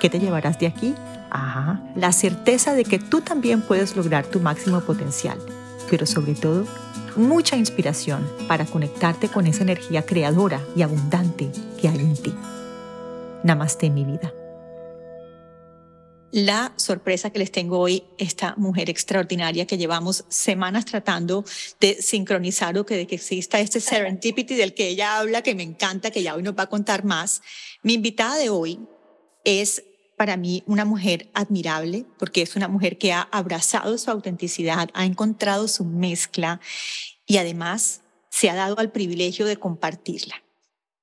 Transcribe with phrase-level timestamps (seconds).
[0.00, 0.94] ¿Qué te llevarás de aquí?
[1.30, 5.38] Ajá, la certeza de que tú también puedes lograr tu máximo potencial,
[5.90, 6.66] pero sobre todo,
[7.16, 12.34] mucha inspiración para conectarte con esa energía creadora y abundante que hay en ti.
[13.42, 14.32] Namaste mi vida.
[16.30, 21.44] La sorpresa que les tengo hoy, esta mujer extraordinaria que llevamos semanas tratando
[21.80, 25.62] de sincronizar o que de que exista este serendipity del que ella habla, que me
[25.62, 27.40] encanta, que ya hoy nos va a contar más.
[27.82, 28.78] Mi invitada de hoy
[29.44, 29.84] es
[30.18, 35.06] para mí una mujer admirable, porque es una mujer que ha abrazado su autenticidad, ha
[35.06, 36.60] encontrado su mezcla
[37.24, 40.42] y además se ha dado al privilegio de compartirla.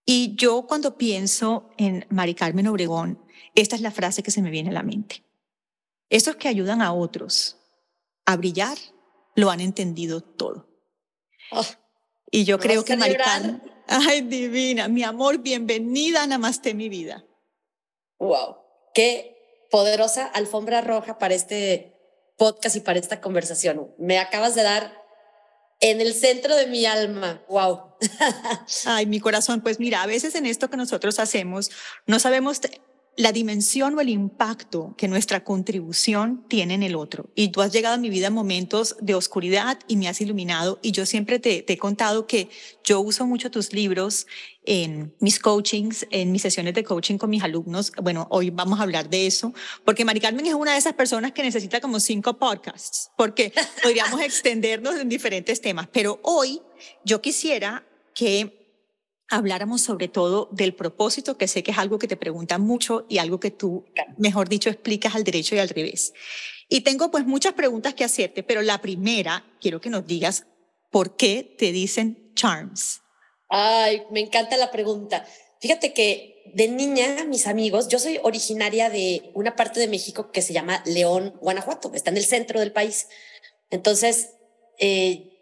[0.06, 3.18] Y yo cuando pienso en Mari Carmen Obregón,
[3.56, 5.24] esta es la frase que se me viene a la mente.
[6.10, 7.58] Estos que ayudan a otros
[8.26, 8.78] a brillar
[9.34, 10.68] lo han entendido todo.
[11.52, 11.66] Oh,
[12.30, 17.24] y yo creo que Mari Carmen, ay divina, mi amor, bienvenida, namaste mi vida.
[18.20, 18.65] Wow.
[18.96, 21.94] Qué poderosa alfombra roja para este
[22.38, 23.94] podcast y para esta conversación.
[24.00, 25.04] Me acabas de dar
[25.82, 27.44] en el centro de mi alma.
[27.50, 27.98] Wow.
[28.86, 31.72] Ay, mi corazón, pues mira, a veces en esto que nosotros hacemos
[32.08, 32.62] no sabemos
[33.18, 37.30] la dimensión o el impacto que nuestra contribución tiene en el otro.
[37.34, 40.80] Y tú has llegado a mi vida en momentos de oscuridad y me has iluminado.
[40.82, 42.50] Y yo siempre te, he contado que
[42.84, 44.28] yo uso mucho tus libros
[44.66, 47.94] en mis coachings, en mis sesiones de coaching con mis alumnos.
[48.02, 49.54] Bueno, hoy vamos a hablar de eso,
[49.86, 54.20] porque Mari Carmen es una de esas personas que necesita como cinco podcasts, porque podríamos
[54.22, 55.88] extendernos en diferentes temas.
[55.92, 56.62] Pero hoy
[57.06, 58.65] yo quisiera que
[59.30, 63.18] habláramos sobre todo del propósito, que sé que es algo que te preguntan mucho y
[63.18, 63.86] algo que tú,
[64.18, 66.14] mejor dicho, explicas al derecho y al revés.
[66.70, 70.46] Y tengo pues muchas preguntas que hacerte, pero la primera, quiero que nos digas
[70.92, 73.02] por qué te dicen charms.
[73.50, 75.26] Ay, me encanta la pregunta.
[75.60, 80.42] Fíjate que de niña, mis amigos, yo soy originaria de una parte de México que
[80.42, 83.08] se llama León, Guanajuato, está en el centro del país.
[83.70, 84.30] Entonces,
[84.80, 85.35] eh,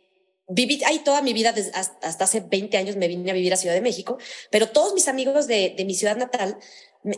[0.47, 3.75] viví ahí toda mi vida, hasta hace 20 años me vine a vivir a Ciudad
[3.75, 4.17] de México,
[4.51, 6.57] pero todos mis amigos de, mi ciudad natal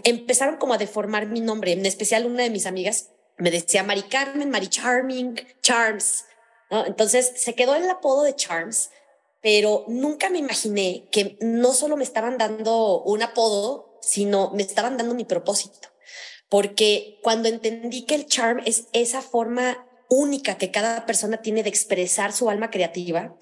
[0.03, 4.03] empezaron como a deformar mi nombre, en especial una de mis amigas me decía Mari
[4.03, 6.25] Carmen, Mari Charming, Charms,
[6.69, 8.91] Entonces se quedó el apodo de Charms,
[9.42, 14.97] pero nunca me imaginé que no solo me estaban dando un apodo, sino me estaban
[14.97, 15.90] dando mi propósito.
[16.50, 21.69] Porque cuando entendí que el charm es esa forma única que cada persona tiene de
[21.69, 23.38] expresar su alma creativa,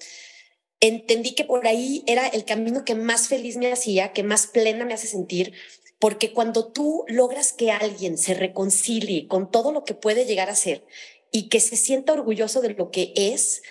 [0.80, 4.84] entendí que por ahí era el camino que más feliz me hacía, que más plena
[4.84, 5.54] me hace sentir,
[5.98, 10.54] porque cuando tú logras que alguien se reconcilie con todo lo que puede llegar a
[10.54, 10.84] ser
[11.30, 13.62] y que se sienta orgulloso de lo que es,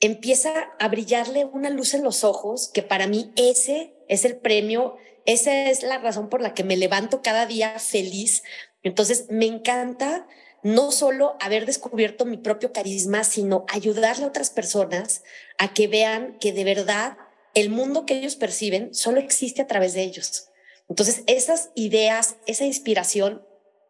[0.00, 4.96] empieza a brillarle una luz en los ojos, que para mí ese es el premio,
[5.26, 8.42] esa es la razón por la que me levanto cada día feliz.
[8.82, 10.26] Entonces, me encanta
[10.64, 15.22] no solo haber descubierto mi propio carisma, sino ayudarle a otras personas
[15.58, 17.18] a que vean que de verdad
[17.52, 20.48] el mundo que ellos perciben solo existe a través de ellos.
[20.88, 23.46] Entonces, esas ideas, esa inspiración,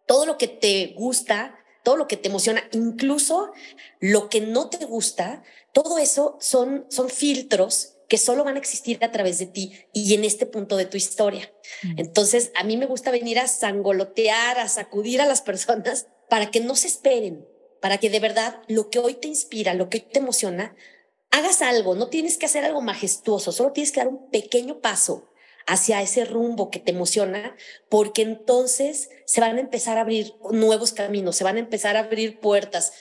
[0.07, 3.53] todo lo que te gusta, todo lo que te emociona, incluso
[4.01, 8.99] lo que no te gusta, todo eso son, son filtros que solo van a existir
[9.03, 11.53] a través de ti y en este punto de tu historia.
[11.85, 12.01] Mm.
[12.01, 16.61] Entonces, a mí me gusta venir a sangolotear, a sacudir a las personas para que
[16.61, 17.47] no se esperen,
[17.81, 20.75] para que de verdad lo que hoy te inspira, lo que hoy te emociona,
[21.31, 25.29] hagas algo, no tienes que hacer algo majestuoso, solo tienes que dar un pequeño paso
[25.67, 27.57] hacia ese rumbo que te emociona,
[27.89, 32.01] porque entonces se van a empezar a abrir nuevos caminos, se van a empezar a
[32.01, 32.93] abrir puertas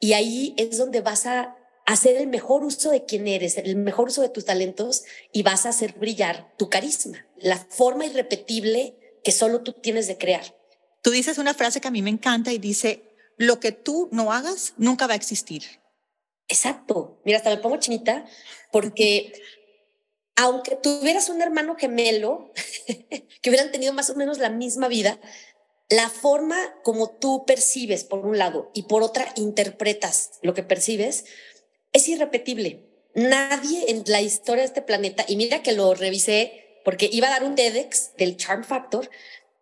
[0.00, 1.56] y ahí es donde vas a
[1.86, 5.66] hacer el mejor uso de quién eres, el mejor uso de tus talentos y vas
[5.66, 10.44] a hacer brillar tu carisma, la forma irrepetible que solo tú tienes de crear.
[11.04, 14.32] Tú dices una frase que a mí me encanta y dice, lo que tú no
[14.32, 15.62] hagas nunca va a existir.
[16.48, 17.20] Exacto.
[17.26, 18.24] Mira, hasta me pongo chinita
[18.72, 19.34] porque
[20.36, 22.52] aunque tuvieras un hermano gemelo
[23.42, 25.20] que hubieran tenido más o menos la misma vida,
[25.90, 31.26] la forma como tú percibes por un lado y por otra interpretas lo que percibes
[31.92, 32.88] es irrepetible.
[33.14, 37.30] Nadie en la historia de este planeta, y mira que lo revisé porque iba a
[37.30, 39.10] dar un TEDx del Charm Factor,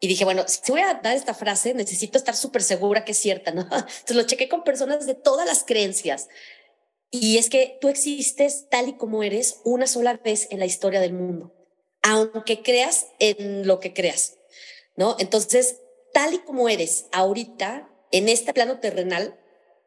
[0.05, 3.19] y dije, bueno, si voy a dar esta frase, necesito estar súper segura que es
[3.19, 3.63] cierta, ¿no?
[3.71, 6.29] Entonces lo chequé con personas de todas las creencias.
[7.13, 11.01] Y es que tú existes tal y como eres una sola vez en la historia
[11.01, 11.55] del mundo,
[12.03, 14.39] aunque creas en lo que creas,
[14.97, 15.15] ¿no?
[15.21, 15.77] Entonces,
[16.13, 19.39] tal y como eres ahorita, en este plano terrenal,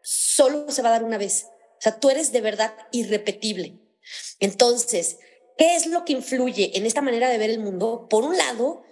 [0.02, 1.48] solo se va a dar una vez.
[1.78, 3.82] O sea, tú eres de verdad irrepetible.
[4.40, 5.18] Entonces,
[5.58, 8.08] ¿qué es lo que influye en esta manera de ver el mundo?
[8.10, 8.85] Por un lado,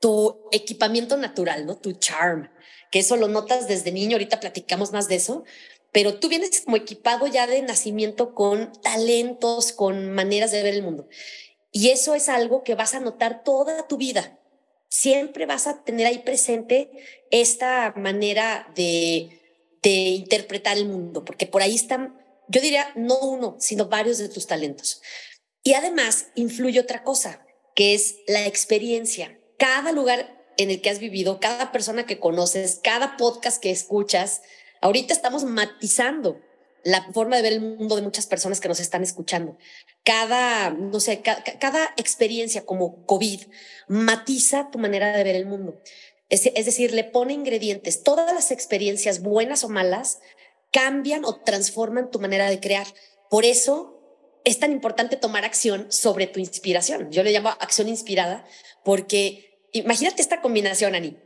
[0.00, 1.76] tu equipamiento natural, ¿no?
[1.76, 2.50] Tu charm,
[2.90, 5.44] que eso lo notas desde niño, ahorita platicamos más de eso,
[5.92, 10.82] pero tú vienes como equipado ya de nacimiento con talentos, con maneras de ver el
[10.82, 11.08] mundo.
[11.72, 14.38] Y eso es algo que vas a notar toda tu vida.
[14.88, 16.90] Siempre vas a tener ahí presente
[17.30, 19.40] esta manera de,
[19.82, 22.18] de interpretar el mundo, porque por ahí están,
[22.48, 25.02] yo diría, no uno, sino varios de tus talentos.
[25.62, 27.44] Y además influye otra cosa,
[27.74, 32.80] que es la experiencia cada lugar en el que has vivido, cada persona que conoces,
[32.82, 34.42] cada podcast que escuchas,
[34.80, 36.40] ahorita estamos matizando
[36.84, 39.58] la forma de ver el mundo de muchas personas que nos están escuchando.
[40.04, 43.42] Cada, no sé, cada experiencia como COVID
[43.88, 45.80] matiza tu manera de ver el mundo.
[46.28, 48.02] Es, es, decir, le pone ingredientes.
[48.02, 50.20] Todas las experiencias, buenas o malas,
[50.72, 52.86] cambian o transforman tu manera de crear.
[53.28, 53.98] Por eso
[54.44, 57.10] es tan importante tomar acción sobre tu inspiración.
[57.10, 58.44] Yo le llamo acción inspirada
[58.84, 61.16] porque imagínate esta combinación, Ani.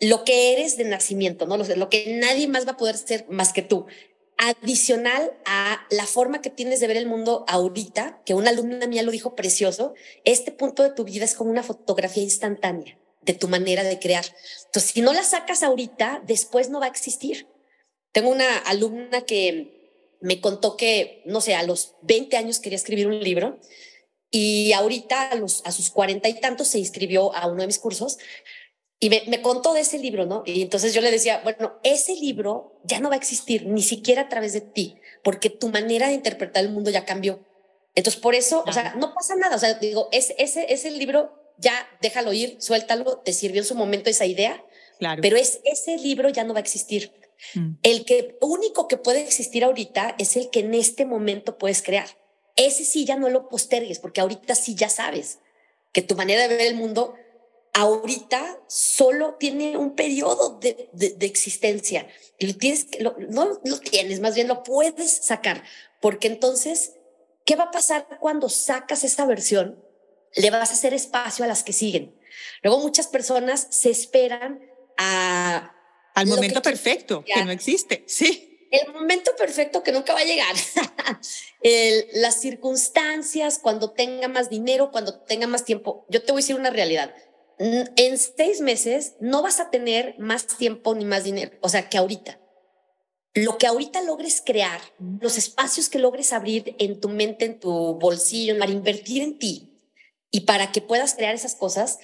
[0.00, 1.56] Lo que eres de nacimiento, ¿no?
[1.56, 3.86] Lo, que nadie más va a poder ser más que tú.
[4.36, 9.02] Adicional a la forma que tienes de ver el mundo ahorita, que una alumna mía
[9.02, 9.94] lo dijo precioso,
[10.24, 14.24] este punto de tu vida es como una fotografía instantánea de tu manera de crear.
[14.66, 17.48] Entonces, si no la sacas ahorita, después no va a existir.
[18.12, 19.76] Tengo una alumna que
[20.20, 23.58] me contó que, no sé, a los 20 años quería escribir un libro
[24.30, 27.78] y ahorita a, los, a sus cuarenta y tantos se inscribió a uno de mis
[27.78, 28.18] cursos
[28.98, 30.42] y me, me, contó de ese libro, ¿no?
[30.46, 34.22] Y entonces yo le decía, bueno, ese libro ya no va a existir ni siquiera
[34.22, 37.44] a través de ti, porque tu manera de interpretar el mundo ya cambió.
[37.94, 39.56] Entonces, por eso, o sea, no pasa nada.
[39.56, 43.74] O sea, digo, es, ese, ese libro ya déjalo ir, suéltalo, te sirvió en su
[43.74, 44.62] momento esa idea,
[44.98, 45.20] claro.
[45.22, 47.12] pero es, ese libro ya no va a existir.
[47.54, 47.72] Mm.
[47.82, 52.06] El que único que puede existir ahorita es el que en este momento puedes crear
[52.56, 55.38] ese sí ya no lo postergues, porque ahorita sí ya sabes
[55.92, 57.14] que tu manera de ver el mundo
[57.74, 60.88] ahorita solo tiene un periodo de,
[61.20, 62.08] existencia.
[62.38, 65.62] Y tienes que, no lo tienes, más bien lo puedes sacar,
[66.00, 66.94] porque entonces,
[67.44, 69.82] ¿qué va a pasar cuando sacas esa versión?
[70.34, 72.18] Le vas a hacer espacio a las que siguen.
[72.62, 74.60] Luego muchas personas se esperan
[74.96, 75.74] a...
[76.14, 80.54] Al momento perfecto, que no existe, sí el momento perfecto que nunca va a llegar.
[82.14, 86.06] las circunstancias, cuando tenga más dinero, cuando tenga más tiempo.
[86.08, 87.14] Yo te voy a decir una realidad.
[87.58, 91.98] En seis meses no vas a tener más tiempo ni más dinero, o sea, que
[91.98, 92.38] ahorita.
[93.34, 94.80] Lo que ahorita logres crear,
[95.20, 99.78] los espacios que logres abrir en tu mente, en tu bolsillo, para invertir en ti
[100.30, 101.98] y para que puedas crear esas cosas,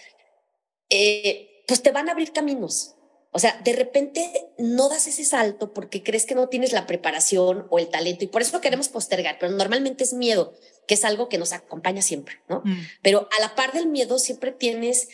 [0.91, 2.97] eh, pues te van a abrir caminos.
[3.35, 7.67] O sea, de repente no das ese salto porque crees que no tienes la preparación
[7.71, 10.53] o el talento y por eso lo queremos postergar, pero normalmente es miedo,
[10.87, 12.61] que es algo que nos acompaña siempre, ¿no?
[12.63, 12.87] Mm.
[13.01, 15.09] Pero a la par del miedo siempre tienes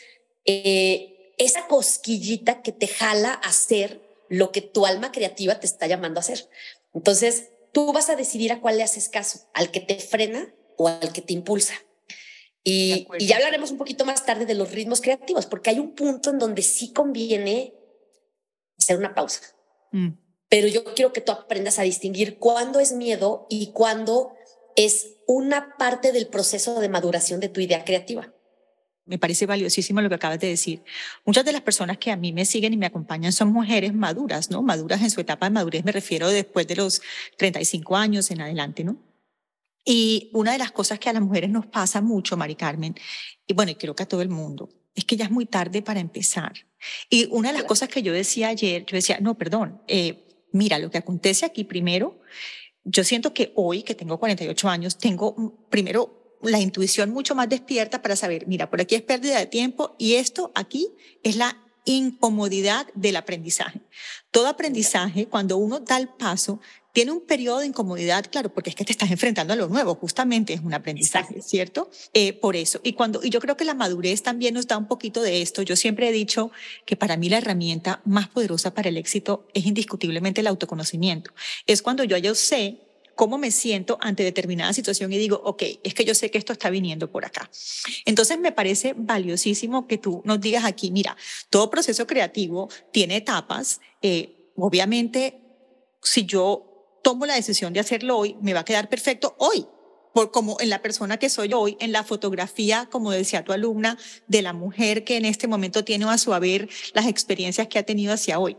[0.44, 5.86] eh, esa cosquillita que te jala a hacer lo que tu alma creativa te está
[5.86, 6.48] llamando a hacer.
[6.94, 10.88] Entonces, tú vas a decidir a cuál le haces caso, al que te frena o
[10.88, 11.74] al que te impulsa.
[12.64, 15.94] Y, y, ya hablaremos un poquito más tarde de los ritmos creativos, porque hay un
[15.94, 17.77] punto en donde sí conviene
[18.88, 19.40] hacer una pausa.
[19.92, 20.08] Mm.
[20.48, 24.32] Pero yo quiero que tú aprendas a distinguir cuándo es miedo y cuándo
[24.76, 28.32] es una parte del proceso de maduración de tu idea creativa.
[29.04, 30.82] Me parece valiosísimo lo que acabas de decir.
[31.24, 34.50] Muchas de las personas que a mí me siguen y me acompañan son mujeres maduras,
[34.50, 34.62] ¿no?
[34.62, 37.00] Maduras en su etapa de madurez, me refiero después de los
[37.38, 38.96] 35 años en adelante, ¿no?
[39.84, 42.94] Y una de las cosas que a las mujeres nos pasa mucho, Mari Carmen,
[43.46, 44.68] y bueno, y creo que a todo el mundo,
[44.98, 46.66] es que ya es muy tarde para empezar.
[47.08, 50.80] Y una de las cosas que yo decía ayer, yo decía, no, perdón, eh, mira,
[50.80, 52.20] lo que acontece aquí primero,
[52.82, 57.48] yo siento que hoy, que tengo 48 años, tengo mm, primero la intuición mucho más
[57.48, 60.88] despierta para saber, mira, por aquí es pérdida de tiempo y esto aquí
[61.22, 63.80] es la incomodidad del aprendizaje.
[64.32, 66.60] Todo aprendizaje, cuando uno da el paso,
[66.92, 69.94] tiene un periodo de incomodidad, claro, porque es que te estás enfrentando a lo nuevo,
[69.94, 71.90] justamente es un aprendizaje, ¿cierto?
[72.12, 72.80] Eh, por eso.
[72.82, 75.62] Y cuando, y yo creo que la madurez también nos da un poquito de esto.
[75.62, 76.50] Yo siempre he dicho
[76.84, 81.32] que para mí la herramienta más poderosa para el éxito es indiscutiblemente el autoconocimiento.
[81.66, 82.80] Es cuando yo yo sé
[83.14, 86.52] cómo me siento ante determinada situación y digo, ok, es que yo sé que esto
[86.52, 87.50] está viniendo por acá.
[88.04, 91.16] Entonces me parece valiosísimo que tú nos digas aquí, mira,
[91.50, 93.80] todo proceso creativo tiene etapas.
[94.02, 95.40] Eh, obviamente,
[96.00, 96.67] si yo
[97.08, 99.66] tomo la decisión de hacerlo hoy, me va a quedar perfecto hoy,
[100.12, 103.96] por como en la persona que soy hoy, en la fotografía, como decía tu alumna,
[104.26, 107.82] de la mujer que en este momento tiene a su haber las experiencias que ha
[107.82, 108.58] tenido hacia hoy.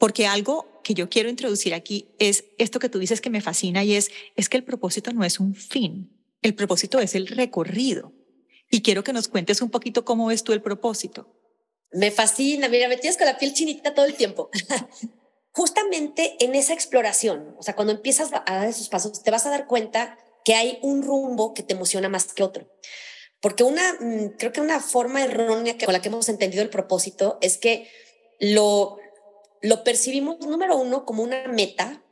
[0.00, 3.84] Porque algo que yo quiero introducir aquí es esto que tú dices que me fascina
[3.84, 6.10] y es, es que el propósito no es un fin,
[6.42, 8.12] el propósito es el recorrido.
[8.68, 11.32] Y quiero que nos cuentes un poquito cómo ves tú el propósito.
[11.92, 14.50] Me fascina, mira, me tienes con la piel chinita todo el tiempo.
[15.56, 19.50] Justamente en esa exploración, o sea, cuando empiezas a dar esos pasos, te vas a
[19.50, 22.70] dar cuenta que hay un rumbo que te emociona más que otro.
[23.40, 27.38] Porque una, mm, creo que una forma errónea con la que hemos entendido el propósito
[27.40, 27.90] es que
[28.38, 28.98] lo,
[29.62, 32.02] lo percibimos, número uno, como una meta.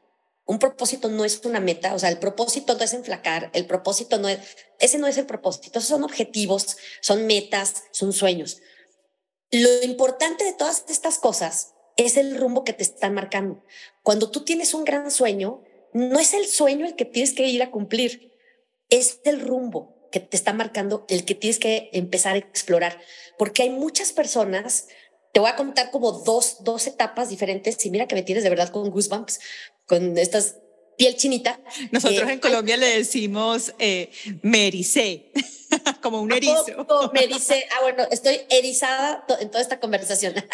[0.46, 4.16] Un propósito no es una meta, o sea, el propósito no es enflacar, el propósito
[4.16, 4.38] no es,
[4.78, 8.62] ese no es el propósito, esos son objetivos, son metas, son sueños.
[9.50, 13.62] Lo importante de todas estas cosas es el rumbo que te están marcando.
[14.02, 17.62] Cuando tú tienes un gran sueño, no es el sueño el que tienes que ir
[17.62, 18.32] a cumplir,
[18.90, 23.00] es el rumbo que te está marcando el que tienes que empezar a explorar,
[23.38, 24.86] porque hay muchas personas
[25.32, 28.50] te voy a contar como dos, dos etapas diferentes y mira que me tienes de
[28.50, 29.40] verdad con goosebumps,
[29.84, 30.58] con estas
[30.96, 31.60] piel chinita.
[31.90, 34.10] Nosotros eh, en Colombia le decimos eh,
[34.42, 35.32] mericé,
[36.02, 36.86] como un erizo.
[37.12, 37.66] Mericé.
[37.72, 40.34] Ah, bueno, estoy erizada en toda esta conversación.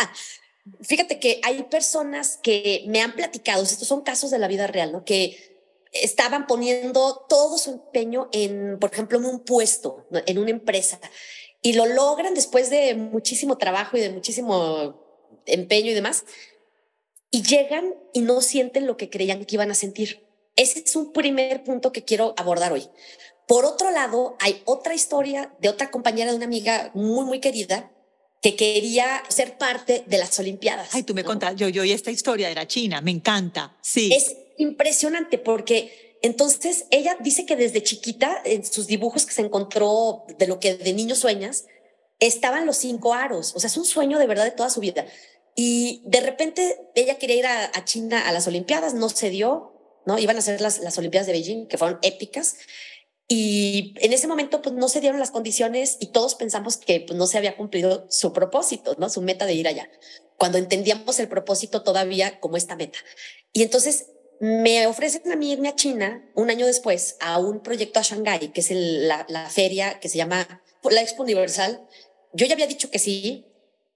[0.83, 4.93] Fíjate que hay personas que me han platicado, estos son casos de la vida real,
[4.93, 5.05] ¿no?
[5.05, 5.37] Que
[5.93, 11.01] estaban poniendo todo su empeño en, por ejemplo, en un puesto, en una empresa,
[11.63, 16.25] y lo logran después de muchísimo trabajo y de muchísimo empeño y demás,
[17.31, 20.27] y llegan y no sienten lo que creían que iban a sentir.
[20.57, 22.89] Ese es un primer punto que quiero abordar hoy.
[23.47, 27.93] Por otro lado, hay otra historia de otra compañera de una amiga muy, muy querida
[28.41, 30.89] que quería ser parte de las Olimpiadas.
[30.93, 34.11] Ay, tú me contas, yo, yo y esta historia era China, me encanta, sí.
[34.13, 40.25] Es impresionante porque entonces, ella dice que desde chiquita, en sus dibujos que se encontró
[40.39, 41.65] de lo que de niño sueñas,
[42.19, 43.55] estaban los cinco aros.
[43.57, 45.07] O sea, es un sueño de verdad de toda su vida.
[45.57, 49.73] Y de repente ella quería ir a, China a las Olimpiadas, no se dio,
[50.05, 50.19] ¿no?
[50.19, 52.57] Iban a ser las, las Olimpiadas de Beijing, que fueron épicas.
[53.33, 57.17] Y en ese momento, pues no se dieron las condiciones y todos pensamos que pues,
[57.17, 59.09] no se había cumplido su propósito, ¿no?
[59.09, 59.89] Su meta de ir allá.
[60.37, 62.99] Cuando entendíamos el propósito todavía como esta meta.
[63.53, 64.07] Y entonces
[64.41, 68.49] me ofrecen a mí irme a China un año después a un proyecto a Shanghái,
[68.49, 71.87] que es la, feria que se llama la Expo Universal.
[72.33, 73.47] Yo ya había dicho que sí,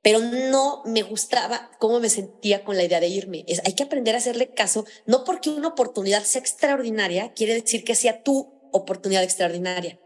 [0.00, 3.44] pero no me gustaba cómo me sentía con la idea de irme.
[3.48, 7.82] Es, hay que aprender a hacerle caso, no porque una oportunidad sea extraordinaria, quiere decir
[7.82, 9.98] que sea tu oportunidad extraordinaria.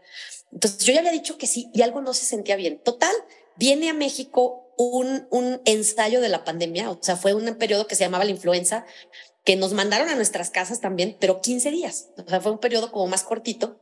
[0.51, 2.81] Entonces yo ya había dicho que sí y algo no se sentía bien.
[2.83, 3.13] Total,
[3.57, 7.95] viene a México un, un ensayo de la pandemia, o sea, fue un periodo que
[7.95, 8.85] se llamaba la influenza,
[9.43, 12.09] que nos mandaron a nuestras casas también, pero 15 días.
[12.17, 13.79] O sea, fue un periodo como más cortito.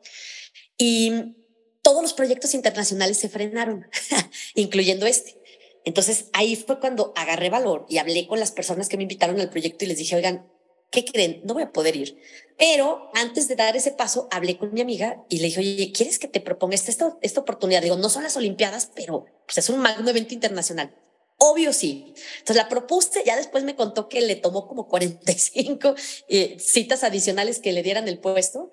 [0.77, 1.35] Y
[1.81, 3.87] todos los proyectos internacionales se frenaron,
[4.55, 5.37] incluyendo este.
[5.85, 9.49] Entonces ahí fue cuando agarré valor y hablé con las personas que me invitaron al
[9.49, 10.45] proyecto y les dije, oigan,
[10.91, 11.41] ¿qué creen?
[11.43, 12.17] No voy a poder ir.
[12.57, 16.17] Pero antes de dar ese paso, hablé con mi amiga y le dije, oye, ¿quieres
[16.17, 17.81] que te proponga esta, esta oportunidad?
[17.81, 20.95] Digo, no son las Olimpiadas, pero pues, es un magno evento internacional.
[21.37, 22.15] Obvio sí.
[22.39, 25.93] Entonces la propuse, ya después me contó que le tomó como 45
[26.29, 28.71] eh, citas adicionales que le dieran el puesto.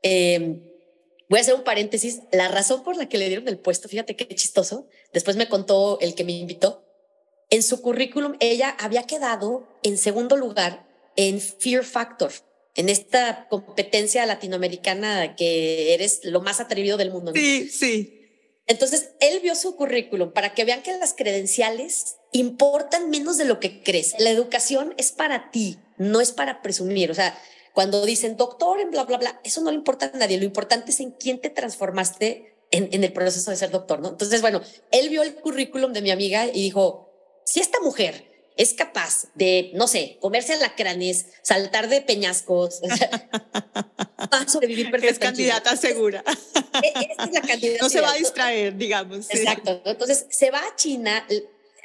[0.00, 0.62] Em,
[1.28, 2.20] voy a hacer un paréntesis.
[2.32, 4.88] La razón por la que le dieron el puesto, fíjate qué chistoso.
[5.12, 6.82] Después me contó el que me invitó.
[7.50, 10.87] En su currículum, ella había quedado en segundo lugar
[11.18, 12.30] en Fear Factor,
[12.76, 17.32] en esta competencia latinoamericana que eres lo más atrevido del mundo.
[17.34, 18.14] Sí, sí.
[18.68, 23.58] Entonces, él vio su currículum para que vean que las credenciales importan menos de lo
[23.58, 24.14] que crees.
[24.20, 27.10] La educación es para ti, no es para presumir.
[27.10, 27.36] O sea,
[27.72, 30.38] cuando dicen doctor en bla, bla, bla, eso no le importa a nadie.
[30.38, 34.10] Lo importante es en quién te transformaste en, el proceso de ser doctor, ¿no?
[34.10, 34.60] Entonces, bueno,
[34.92, 37.10] él vio el currículum de mi amiga y dijo,
[37.44, 42.80] si esta mujer es capaz de, no sé, comerse alacranes, saltar de peñascos,
[44.18, 45.44] va a sobrevivir perfectamente.
[45.44, 46.24] Es candidata segura.
[46.82, 47.84] E, es la candidata.
[47.84, 49.30] No se va a distraer, digamos.
[49.30, 49.80] Exacto.
[49.84, 51.24] Entonces se va a China.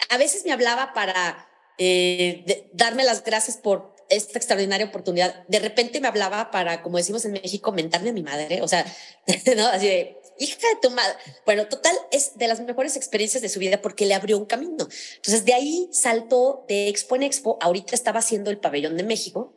[0.09, 5.45] A veces me hablaba para eh, darme las gracias por esta extraordinaria oportunidad.
[5.47, 8.63] De repente me hablaba para, como decimos en México, mentarme a mi madre.
[8.63, 8.83] O sea,
[9.55, 9.67] ¿no?
[9.67, 11.15] Así de, hija de tu madre.
[11.45, 14.87] Bueno, total, es de las mejores experiencias de su vida porque le abrió un camino.
[15.15, 17.57] Entonces, de ahí saltó de Expo en Expo.
[17.61, 19.53] Ahorita estaba haciendo el pabellón de México.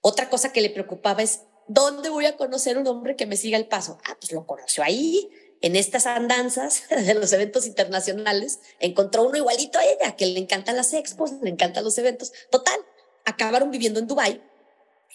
[0.00, 3.58] Otra cosa que le preocupaba es ¿dónde voy a conocer un hombre que me siga
[3.58, 3.98] el paso?
[4.04, 9.78] Ah, pues lo conoció ahí, en estas andanzas de los eventos internacionales, encontró uno igualito
[9.78, 12.32] a ella, que le encantan las expos, le encantan los eventos.
[12.50, 12.78] Total,
[13.24, 14.42] acabaron viviendo en Dubai,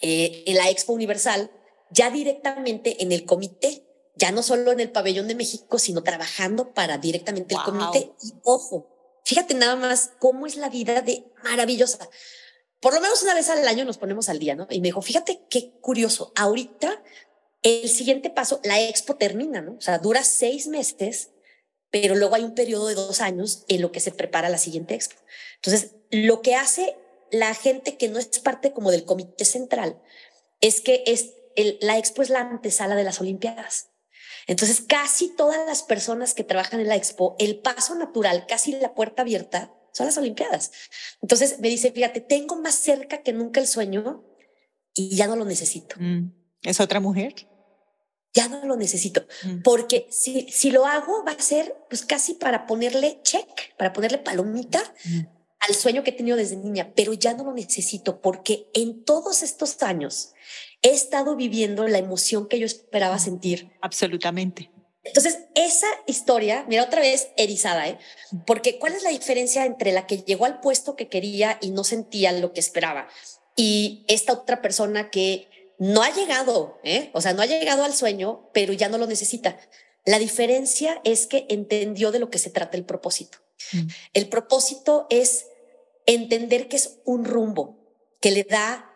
[0.02, 1.50] eh, en la Expo Universal,
[1.90, 3.84] ya directamente en el comité,
[4.20, 8.12] ya no solo en el pabellón de México, sino trabajando para directamente el comité.
[8.22, 8.86] Y ojo,
[9.24, 12.08] fíjate nada más cómo es la vida de maravillosa.
[12.80, 14.66] Por lo menos una vez al año nos ponemos al día, ¿no?
[14.70, 17.02] Y me dijo, fíjate qué curioso, ahorita
[17.62, 19.72] el siguiente paso, la expo termina, ¿no?
[19.72, 21.30] O sea, dura seis meses,
[21.90, 24.94] pero luego hay un periodo de dos años en lo que se prepara la siguiente
[24.94, 25.16] expo.
[25.56, 26.96] Entonces, lo que hace
[27.30, 30.00] la gente que no es parte como del comité central
[30.60, 31.34] es que es
[31.80, 33.89] la expo es la antesala de las Olimpiadas.
[34.50, 38.96] Entonces, casi todas las personas que trabajan en la expo, el paso natural, casi la
[38.96, 40.72] puerta abierta, son las Olimpiadas.
[41.22, 44.24] Entonces me dice, fíjate, tengo más cerca que nunca el sueño
[44.92, 45.94] y ya no lo necesito.
[46.00, 47.46] Mm, ¿Es otra mujer?
[48.34, 49.62] Ya no lo necesito, mm.
[49.62, 54.18] porque si, si lo hago va a ser pues casi para ponerle check, para ponerle
[54.18, 55.20] palomita mm.
[55.60, 59.44] al sueño que he tenido desde niña, pero ya no lo necesito porque en todos
[59.44, 60.34] estos años
[60.82, 63.70] he estado viviendo la emoción que yo esperaba sentir.
[63.80, 64.70] Absolutamente.
[65.02, 67.98] Entonces, esa historia, mira otra vez erizada, ¿eh?
[68.46, 71.84] Porque ¿cuál es la diferencia entre la que llegó al puesto que quería y no
[71.84, 73.08] sentía lo que esperaba?
[73.56, 77.10] Y esta otra persona que no ha llegado, ¿eh?
[77.14, 79.58] O sea, no ha llegado al sueño, pero ya no lo necesita.
[80.04, 83.38] La diferencia es que entendió de lo que se trata el propósito.
[83.72, 83.86] Mm.
[84.12, 85.46] El propósito es
[86.06, 87.78] entender que es un rumbo
[88.20, 88.89] que le da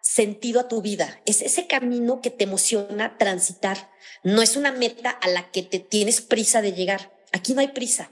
[0.00, 1.20] sentido a tu vida.
[1.26, 3.90] Es ese camino que te emociona transitar.
[4.22, 7.12] No es una meta a la que te tienes prisa de llegar.
[7.32, 8.10] Aquí no hay prisa.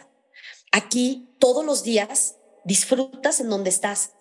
[0.72, 4.12] Aquí todos los días disfrutas en donde estás,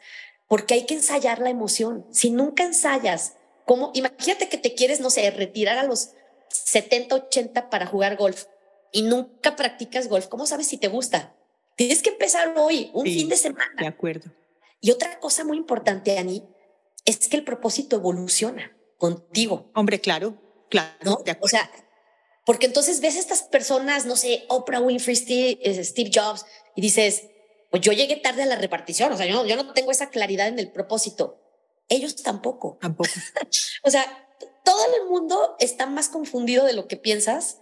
[0.47, 2.05] porque hay que ensayar la emoción.
[2.11, 3.33] Si nunca ensayas,
[3.65, 6.11] como imagínate que te quieres, no sé, retirar a los
[6.49, 8.45] 70, 80 para jugar golf
[8.91, 11.35] y nunca practicas golf, ¿cómo sabes si te gusta?
[11.75, 13.73] Tienes que empezar hoy, un fin de semana.
[13.77, 14.31] De acuerdo.
[14.79, 16.43] Y otra cosa muy importante, Ani,
[17.05, 19.71] es que el propósito evoluciona contigo.
[19.75, 21.23] Hombre, claro, claro.
[21.39, 21.69] O sea,
[22.45, 27.27] porque entonces ves a estas personas, no sé, Oprah Winfrey, Steve, eh, Jobs, y dices,
[27.71, 30.47] pues yo llegué tarde a la repartición, o sea, yo, yo no tengo esa claridad
[30.47, 31.41] en el propósito.
[31.89, 32.77] Ellos tampoco.
[32.81, 33.09] Tampoco.
[33.83, 34.27] o sea,
[34.63, 37.59] todo el mundo está más confundido de lo que piensas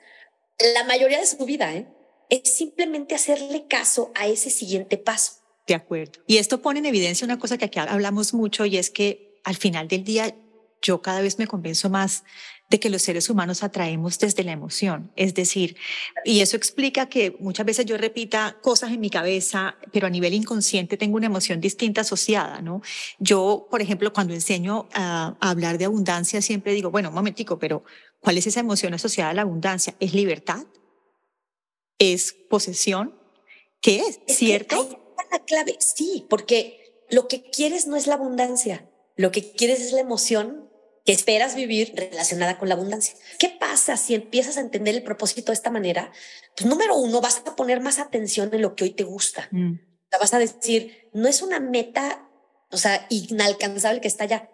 [0.74, 1.88] la mayoría de su vida, ¿eh?
[2.30, 5.34] Es simplemente hacerle caso a ese siguiente paso.
[5.67, 6.22] De acuerdo.
[6.26, 9.56] Y esto pone en evidencia una cosa que aquí hablamos mucho y es que al
[9.56, 10.36] final del día
[10.84, 12.23] yo cada vez me convenzo más
[12.69, 15.12] de que los seres humanos atraemos desde la emoción.
[15.15, 15.77] Es decir,
[16.25, 20.34] y eso explica que muchas veces yo repita cosas en mi cabeza, pero a nivel
[20.34, 22.82] inconsciente tengo una emoción distinta asociada, ¿no?
[23.19, 27.84] Yo, por ejemplo, cuando enseño a, hablar de abundancia, siempre digo, bueno, un momentico, pero
[28.19, 29.95] ¿cuál es esa emoción asociada a la abundancia?
[29.99, 30.65] ¿Es libertad?
[31.97, 33.15] ¿Es posesión?
[33.82, 34.19] ¿Qué es?
[34.27, 34.99] ¿Cierto?
[35.32, 39.91] la clave, sí, porque lo que quieres no es la abundancia lo que quieres es
[39.91, 40.69] la emoción
[41.06, 43.15] que esperas vivir relacionada con la abundancia.
[43.38, 46.12] ¿Qué pasa si empiezas a entender el propósito de esta manera?
[46.56, 49.49] Pues número uno, vas a poner más atención en lo que hoy te gusta.
[49.52, 49.73] Mm.
[50.19, 52.30] vas a decir, no es una meta,
[52.71, 54.49] o sea, inalcanzable que está ya.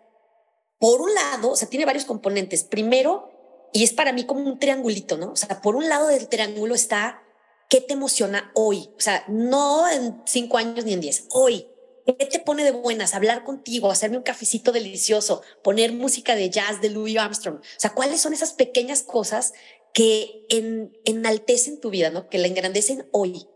[0.79, 2.63] Por un lado, o sea, tiene varios componentes.
[2.63, 3.29] Primero,
[3.71, 5.31] y es para mí como un triangulito, ¿no?
[5.33, 7.21] O sea, por un lado del triángulo está
[7.69, 8.89] qué te emociona hoy.
[8.97, 11.67] O sea, no en cinco años ni en diez, hoy.
[12.05, 13.13] ¿Qué te pone de buenas?
[13.13, 17.57] Hablar contigo, hacerme un cafecito delicioso, poner música de jazz de Louis Armstrong.
[17.57, 19.53] O sea, ¿cuáles son esas pequeñas cosas
[19.93, 22.29] que en, enaltecen tu vida, ¿no?
[22.29, 23.47] Que la engrandecen hoy,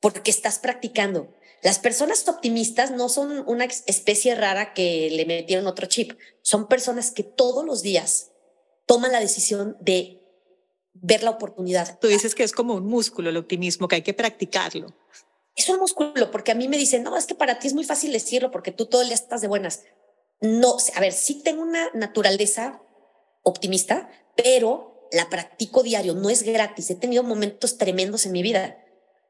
[0.00, 1.34] porque estás practicando.
[1.62, 6.12] Las personas optimistas no son una especie rara que le metieron otro chip.
[6.42, 8.30] Son personas que todos los días
[8.86, 10.22] toman la decisión de
[10.92, 11.98] ver la oportunidad.
[11.98, 14.94] Tú dices que es como un músculo el optimismo, que hay que practicarlo
[15.56, 17.84] es un músculo, porque a mí me dicen, no, es que para ti es muy
[17.84, 19.82] fácil decirlo porque tú todo el día estás de buenas.
[20.40, 22.82] No, a ver, sí tengo una naturaleza
[23.42, 26.90] optimista, pero la practico diario, no es gratis.
[26.90, 28.76] He tenido momentos tremendos en mi vida,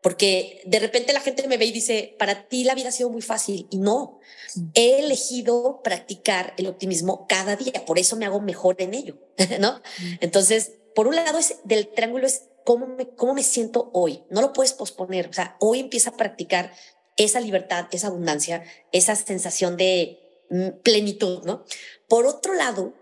[0.02, 3.10] porque de repente la gente me ve y dice, para ti la vida ha sido
[3.10, 4.18] muy fácil, y no,
[4.56, 4.70] mm.
[4.74, 9.18] he elegido practicar el optimismo cada día, por eso me hago mejor en ello,
[9.60, 9.74] ¿no?
[9.74, 10.14] Mm.
[10.20, 14.24] Entonces, por un lado, es, del triángulo es cómo me, cómo me siento hoy.
[14.28, 15.28] No lo puedes posponer.
[15.28, 16.72] O sea, hoy empieza a practicar
[17.16, 20.18] esa libertad, esa abundancia, esa sensación de
[20.50, 21.64] mm, plenitud, ¿no?
[22.08, 22.92] Por otro lado,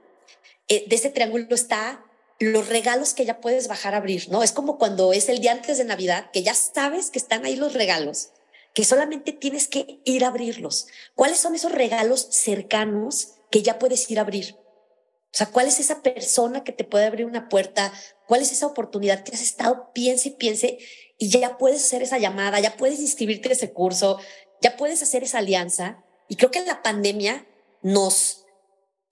[0.68, 2.04] eh, de ese triángulo está
[2.38, 4.42] los regalos que ya puedes bajar a abrir, ¿no?
[4.42, 7.56] Es como cuando es el día antes de Navidad, que ya sabes que están ahí
[7.56, 8.32] los regalos,
[8.74, 10.88] que solamente tienes que ir a abrirlos.
[11.14, 14.56] ¿Cuáles son esos regalos cercanos que ya puedes ir a abrir?
[14.56, 17.92] O sea, ¿cuál es esa persona que te puede abrir una puerta?
[18.26, 20.78] ¿Cuál es esa oportunidad que has estado, piense piense,
[21.18, 24.18] y ya puedes hacer esa llamada, ya puedes inscribirte en ese curso,
[24.60, 26.02] ya puedes hacer esa alianza?
[26.28, 27.46] Y creo que la pandemia
[27.82, 28.44] nos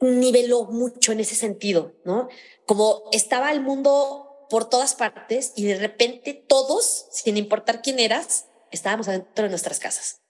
[0.01, 2.29] niveló mucho en ese sentido, ¿no?
[2.67, 8.47] Como estaba el mundo por todas partes y de repente todos, sin importar quién eras,
[8.71, 10.22] estábamos adentro de nuestras casas.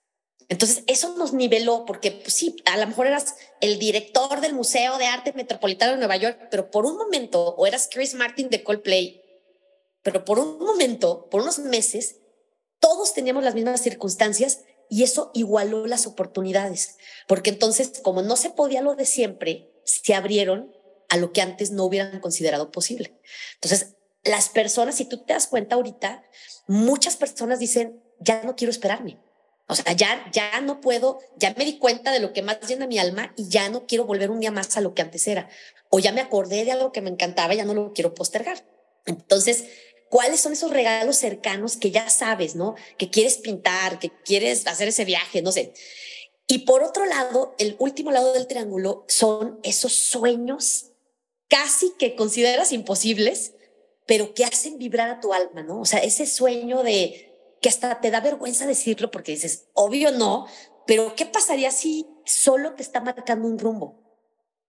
[0.49, 4.97] Entonces, eso nos niveló porque, pues sí, a lo mejor eras el director del Museo
[4.97, 8.63] de Arte Metropolitano de Nueva York, pero por un momento, o eras Chris Martin de
[8.63, 9.21] Coldplay,
[10.01, 12.17] pero por un momento, por unos meses,
[12.79, 18.49] todos teníamos las mismas circunstancias y eso igualó las oportunidades, porque entonces, como no se
[18.49, 20.75] podía lo de siempre, se abrieron
[21.09, 23.19] a lo que antes no hubieran considerado posible.
[23.55, 26.23] Entonces, las personas, si tú te das cuenta ahorita,
[26.67, 29.19] muchas personas dicen, ya no quiero esperarme
[29.67, 32.87] o sea, ya, ya no puedo, ya me di cuenta de lo que más llena
[32.87, 35.49] mi alma y ya no quiero volver un día más a lo que antes era.
[35.89, 38.65] O ya me acordé de algo que me encantaba y ya no lo quiero postergar.
[39.05, 39.65] Entonces,
[40.09, 42.75] ¿cuáles son esos regalos cercanos que ya sabes, no?
[42.97, 45.73] Que quieres pintar, que quieres hacer ese viaje, no sé.
[46.47, 50.91] Y por otro lado, el último lado del triángulo son esos sueños
[51.47, 53.53] casi que consideras imposibles,
[54.05, 55.79] pero que hacen vibrar a tu alma, ¿no?
[55.79, 57.32] O sea, ese sueño de,
[57.63, 60.45] que hasta te da vergüenza decirlo porque dices, obvio no,
[60.85, 64.03] pero ¿qué pasaría si solo te está marcando un rumbo?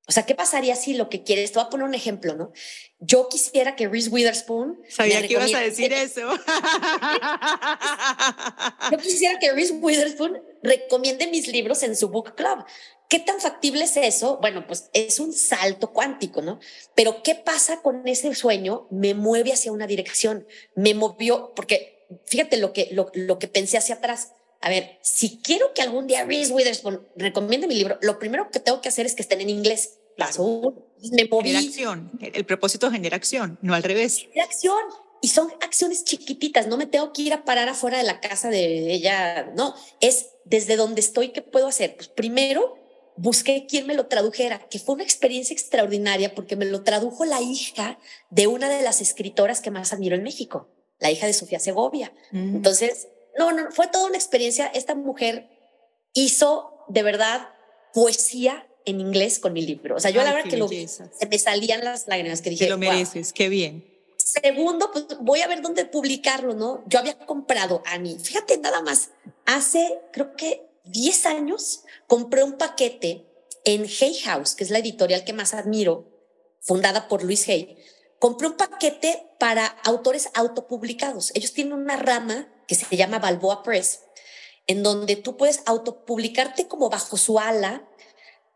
[0.07, 1.51] O sea, ¿qué pasaría si lo que quieres?
[1.51, 2.53] Te voy a poner un ejemplo, ¿no?
[3.01, 4.81] Yo quisiera que Reese Witherspoon.
[4.89, 6.21] Sabía que ibas a decir eso.
[8.91, 12.65] Yo quisiera que Reese Witherspoon recomiende mis libros en su book club.
[13.09, 14.39] ¿Qué tan factible es eso?
[14.41, 16.61] Bueno, pues es un salto cuántico, ¿no?
[16.95, 18.87] Pero ¿qué pasa con ese sueño?
[18.91, 21.94] Me mueve hacia una dirección, me movió, porque
[22.27, 24.33] fíjate lo que, lo, que pensé hacia atrás.
[24.61, 28.61] A ver, si quiero que algún día Reese Witherspoon recomiende mi libro, lo primero que
[28.61, 29.99] tengo que hacer es que estén en inglés.
[30.17, 31.55] Paso me moví.
[31.55, 32.13] acción.
[32.21, 34.19] El propósito genera acción, no al revés.
[34.19, 34.83] Genera acción.
[35.21, 36.67] Y son acciones chiquititas.
[36.67, 39.51] No me tengo que ir a parar afuera de la casa de ella.
[39.57, 41.97] No, es desde donde estoy, ¿qué puedo hacer?
[41.97, 42.77] Pues primero
[43.17, 47.41] busqué quien me lo tradujera, que fue una experiencia extraordinaria porque me lo tradujo la
[47.41, 47.99] hija
[48.31, 52.13] de una de las escritoras que más admiro en México la hija de Sofía Segovia.
[52.33, 52.57] Mm.
[52.57, 54.67] Entonces, no, no, fue toda una experiencia.
[54.67, 55.49] Esta mujer
[56.13, 57.49] hizo de verdad
[57.93, 59.97] poesía en inglés con mi libro.
[59.97, 62.51] O sea, yo a la verdad que lo vi, se me salían las lágrimas que
[62.51, 62.65] dije.
[62.65, 63.85] Te lo mereces, qué bien.
[64.19, 66.83] Segundo, pues voy a ver dónde publicarlo, ¿no?
[66.87, 69.11] Yo había comprado a mí, fíjate nada más,
[69.45, 73.27] hace creo que 10 años compré un paquete
[73.65, 76.11] en Hay House, que es la editorial que más admiro,
[76.61, 77.79] fundada por Luis Hay
[78.25, 81.31] compré un paquete para autores autopublicados.
[81.35, 84.01] Ellos tienen una rama que se llama Balboa Press,
[84.67, 87.87] en donde tú puedes autopublicarte como bajo su ala,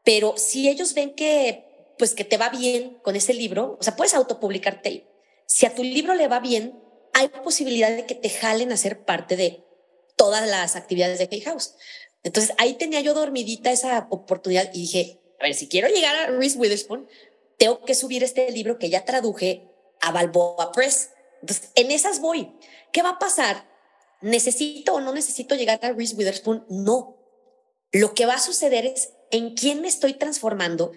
[0.05, 1.67] pero si ellos ven que
[1.99, 5.07] pues que te va bien con ese libro, o sea, puedes autopublicarte.
[5.45, 9.05] Si a tu libro le va bien, hay posibilidad de que te jalen a ser
[9.05, 9.67] parte de
[10.17, 11.75] todas las actividades de Hay House.
[12.23, 16.27] Entonces ahí tenía yo dormidita esa oportunidad y dije, a ver, si quiero llegar a
[16.29, 17.07] Reese Witherspoon,
[17.59, 19.69] tengo que subir este libro que ya traduje
[20.01, 21.11] a Balboa Press.
[21.43, 22.57] Entonces, en esas voy.
[22.93, 23.69] ¿Qué va a pasar?
[24.23, 26.65] ¿Necesito o no necesito llegar a Reese Witherspoon?
[26.71, 27.17] No.
[27.93, 30.93] Lo que va a suceder es en quién me estoy transformando,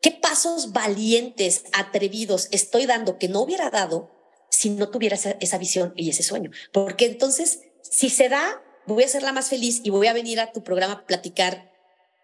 [0.00, 4.10] qué pasos valientes, atrevidos estoy dando que no hubiera dado
[4.50, 6.50] si no tuviera esa, esa visión y ese sueño.
[6.72, 10.40] Porque entonces, si se da, voy a ser la más feliz y voy a venir
[10.40, 11.72] a tu programa a platicar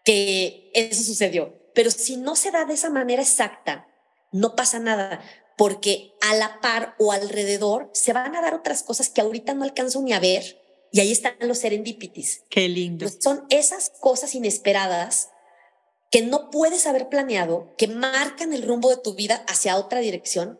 [0.04, 1.59] que eso sucedió.
[1.74, 3.88] Pero si no se da de esa manera exacta,
[4.32, 5.20] no pasa nada,
[5.56, 9.64] porque a la par o alrededor se van a dar otras cosas que ahorita no
[9.64, 10.60] alcanzo ni a ver
[10.92, 12.44] y ahí están los serendipities.
[12.48, 13.06] Qué lindo.
[13.20, 15.30] son esas cosas inesperadas
[16.10, 20.58] que no puedes haber planeado, que marcan el rumbo de tu vida hacia otra dirección,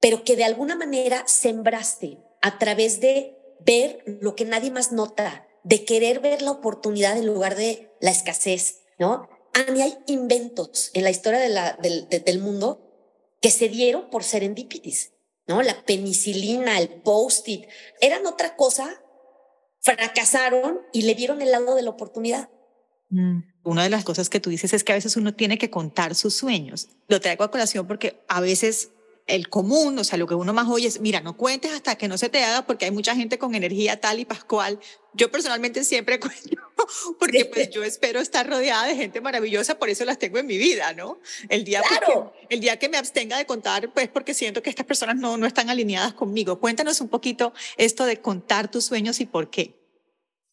[0.00, 5.46] pero que de alguna manera sembraste a través de ver lo que nadie más nota,
[5.62, 9.28] de querer ver la oportunidad en lugar de la escasez, ¿no?
[9.76, 12.80] Y hay inventos en la historia del, mundo
[13.40, 15.12] que se dieron por serendipitis,
[15.46, 15.62] ¿no?
[15.62, 17.66] La penicilina, el post-it,
[18.00, 19.02] eran otra cosa,
[19.80, 22.48] fracasaron y le dieron el lado de la oportunidad.
[23.10, 23.40] Mm.
[23.64, 26.14] Una de las cosas que tú dices es que a veces uno tiene que contar
[26.14, 26.88] sus sueños.
[27.08, 28.90] Lo traigo a colación porque a veces
[29.26, 32.08] el común, o sea, lo que uno más oye es, mira, no cuentes hasta que
[32.08, 34.78] no se te haga porque hay mucha gente con energía tal y pascual.
[35.14, 36.62] Yo personalmente siempre cuento
[37.18, 40.58] porque pues yo espero estar rodeada de gente maravillosa, por eso las tengo en mi
[40.58, 41.20] vida, ¿no?
[41.48, 41.82] El día,
[42.50, 45.46] el día que me abstenga de contar, pues porque siento que estas personas no, no
[45.46, 46.60] están alineadas conmigo.
[46.60, 49.84] Cuéntanos un poquito esto de contar tus sueños y por qué.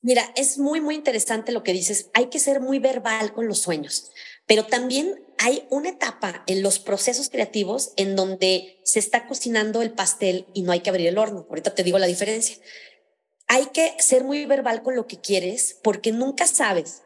[0.02, 2.10] Mira, es muy, muy interesante lo que dices.
[2.14, 4.12] Hay que ser muy verbal con los sueños,
[4.48, 9.92] pero también hay una etapa en los procesos creativos en donde se está cocinando el
[9.92, 11.48] pastel y no hay que abrir el horno.
[11.50, 12.58] Ahorita te digo la diferencia.
[13.48, 17.02] Hay que ser muy verbal con lo que quieres porque nunca sabes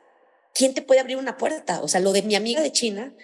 [0.54, 1.82] quién te puede abrir una puerta.
[1.82, 3.16] O sea, lo de mi amiga de China,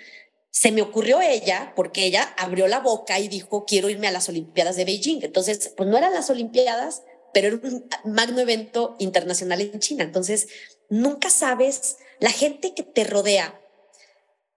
[0.50, 4.30] se me ocurrió ella porque ella abrió la boca y dijo, quiero irme a las
[4.30, 5.20] Olimpiadas de Beijing.
[5.24, 10.06] Entonces, pues no eran las Olimpiadas, pero era un magno evento internacional en China.
[10.06, 10.48] Entonces,
[10.90, 13.61] nunca sabes, la gente que te rodea,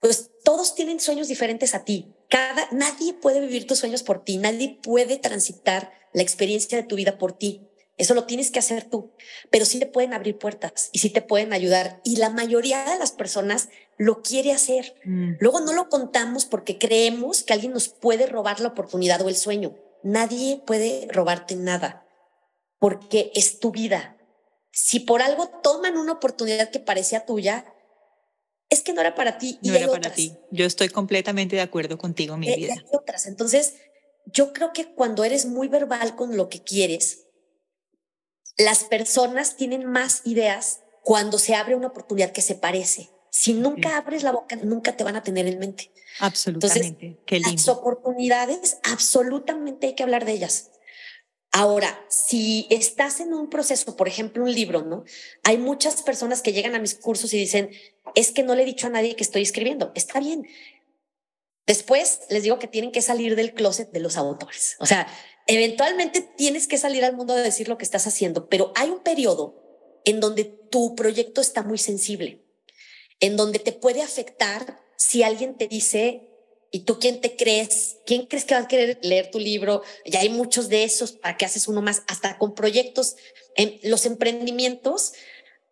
[0.05, 2.15] pues todos tienen sueños diferentes a ti.
[2.29, 6.97] Cada, nadie puede vivir tus sueños por ti, nadie puede transitar la experiencia de tu
[6.97, 7.71] vida por ti.
[7.97, 9.15] Eso lo tienes que hacer tú,
[9.51, 12.03] pero sí te pueden abrir puertas y sí te pueden ayudar.
[12.05, 14.95] Y la mayoría de las personas lo quiere hacer.
[15.07, 15.37] Mm.
[15.41, 19.37] Luego no lo contamos porque creemos que alguien nos puede robar la oportunidad o el
[19.37, 19.75] sueño.
[20.03, 22.07] Nadie puede robarte nada
[22.79, 24.19] porque es tu vida.
[24.71, 27.74] Si por algo toman una oportunidad que parecía tuya,
[28.71, 29.59] es que no era para ti.
[29.63, 30.37] No era para ti.
[30.51, 32.75] Yo estoy completamente de acuerdo contigo, mi vida.
[32.75, 33.27] Hay otras.
[33.27, 33.75] Entonces,
[34.27, 37.27] yo creo que cuando eres muy verbal con lo que quieres,
[38.57, 43.11] las personas tienen más ideas cuando se abre una oportunidad que se parece.
[43.31, 45.91] Si nunca abres la boca, nunca te van a tener en mente.
[46.21, 47.21] Absolutamente.
[47.29, 50.71] Las oportunidades, absolutamente hay que hablar de ellas.
[51.57, 55.05] Ahora, si estás en un proceso, por ejemplo, un libro, ¿no?
[55.45, 57.71] Hay muchas personas que llegan a mis cursos y dicen,
[58.17, 59.93] es que no le he dicho a nadie que estoy escribiendo.
[59.95, 60.49] Está bien.
[61.65, 64.75] Después les digo que tienen que salir del closet de los autores.
[64.81, 65.07] O sea,
[65.47, 69.05] eventualmente tienes que salir al mundo a decir lo que estás haciendo, pero hay un
[69.05, 69.63] periodo
[70.05, 72.45] en donde tu proyecto está muy sensible,
[73.21, 76.34] en donde te puede afectar si alguien te dice,
[76.75, 77.99] ¿y tú quién te crees?
[78.05, 79.83] ¿Quién crees que va a querer leer tu libro?
[80.05, 82.03] Ya hay muchos de esos, ¿para qué haces uno más?
[82.09, 83.15] Hasta con proyectos,
[83.55, 85.13] en los emprendimientos,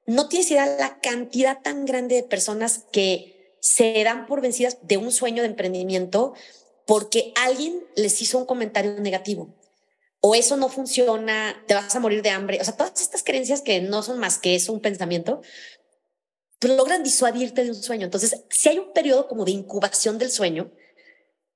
[0.06, 4.96] no tienes idea la cantidad tan grande de personas que se dan por vencidas de
[4.96, 6.34] un sueño de emprendimiento
[6.86, 9.56] porque alguien les hizo un comentario negativo
[10.20, 12.60] o eso no funciona, te vas a morir de hambre.
[12.60, 15.42] O sea, todas estas creencias que no son más que eso, un pensamiento,
[16.60, 18.04] pues logran disuadirte de un sueño.
[18.04, 20.70] Entonces, si hay un periodo como de incubación del sueño,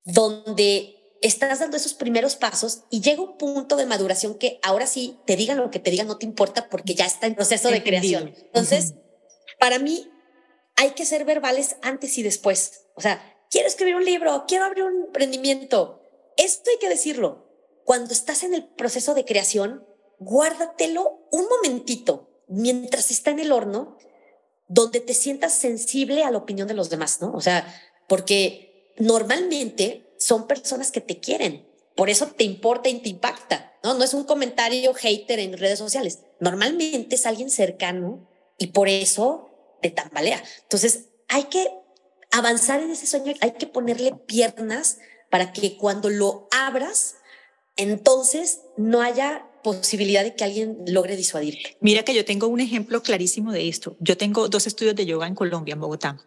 [0.07, 5.19] donde estás dando esos primeros pasos y llega un punto de maduración que ahora sí
[5.27, 7.83] te digan lo que te digan, no te importa porque ya está en proceso de
[7.83, 8.33] creación.
[8.37, 8.95] Entonces,
[9.59, 10.09] para mí
[10.77, 12.87] hay que ser verbales antes y después.
[12.95, 16.03] O sea, quiero escribir un libro, quiero abrir un emprendimiento.
[16.37, 17.47] Esto hay que decirlo
[17.85, 19.87] cuando estás en el proceso de creación,
[20.19, 23.97] guárdatelo un momentito mientras está en el horno,
[24.69, 27.33] donde te sientas sensible a la opinión de los demás, ¿no?
[27.33, 27.67] O sea,
[28.09, 28.66] porque
[28.99, 33.95] normalmente son personas que te quieren, por eso te importa y te impacta, ¿no?
[33.95, 38.29] No es un comentario hater en redes sociales, normalmente es alguien cercano
[38.59, 39.51] y por eso
[39.83, 40.43] te tambalea.
[40.63, 41.69] Entonces, hay que
[42.31, 44.99] avanzar en ese sueño, hay que ponerle piernas
[45.31, 47.17] para que cuando lo abras,
[47.77, 51.77] entonces no haya posibilidad de que alguien logre disuadirte.
[51.81, 53.97] Mira que yo tengo un ejemplo clarísimo de esto.
[53.99, 56.25] Yo tengo dos estudios de yoga en Colombia, en Bogotá.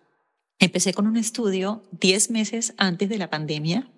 [0.60, 3.90] Empecé con un estudio 10 meses antes de la pandemia.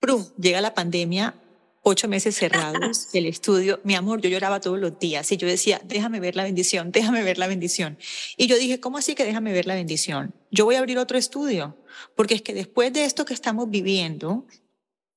[0.00, 0.22] ¡Prum!
[0.38, 1.34] Llega la pandemia,
[1.82, 5.80] ocho meses cerrados, el estudio, mi amor, yo lloraba todos los días y yo decía,
[5.82, 7.96] déjame ver la bendición, déjame ver la bendición.
[8.36, 10.34] Y yo dije, ¿cómo así que déjame ver la bendición?
[10.50, 11.74] Yo voy a abrir otro estudio,
[12.14, 14.46] porque es que después de esto que estamos viviendo,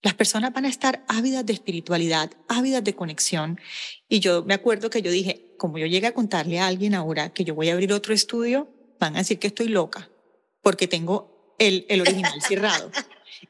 [0.01, 3.59] las personas van a estar ávidas de espiritualidad, ávidas de conexión.
[4.07, 7.33] Y yo me acuerdo que yo dije, como yo llegue a contarle a alguien ahora
[7.33, 8.69] que yo voy a abrir otro estudio,
[9.01, 10.09] van a decir que estoy loca,
[10.67, 12.91] porque tengo el, el original cerrado.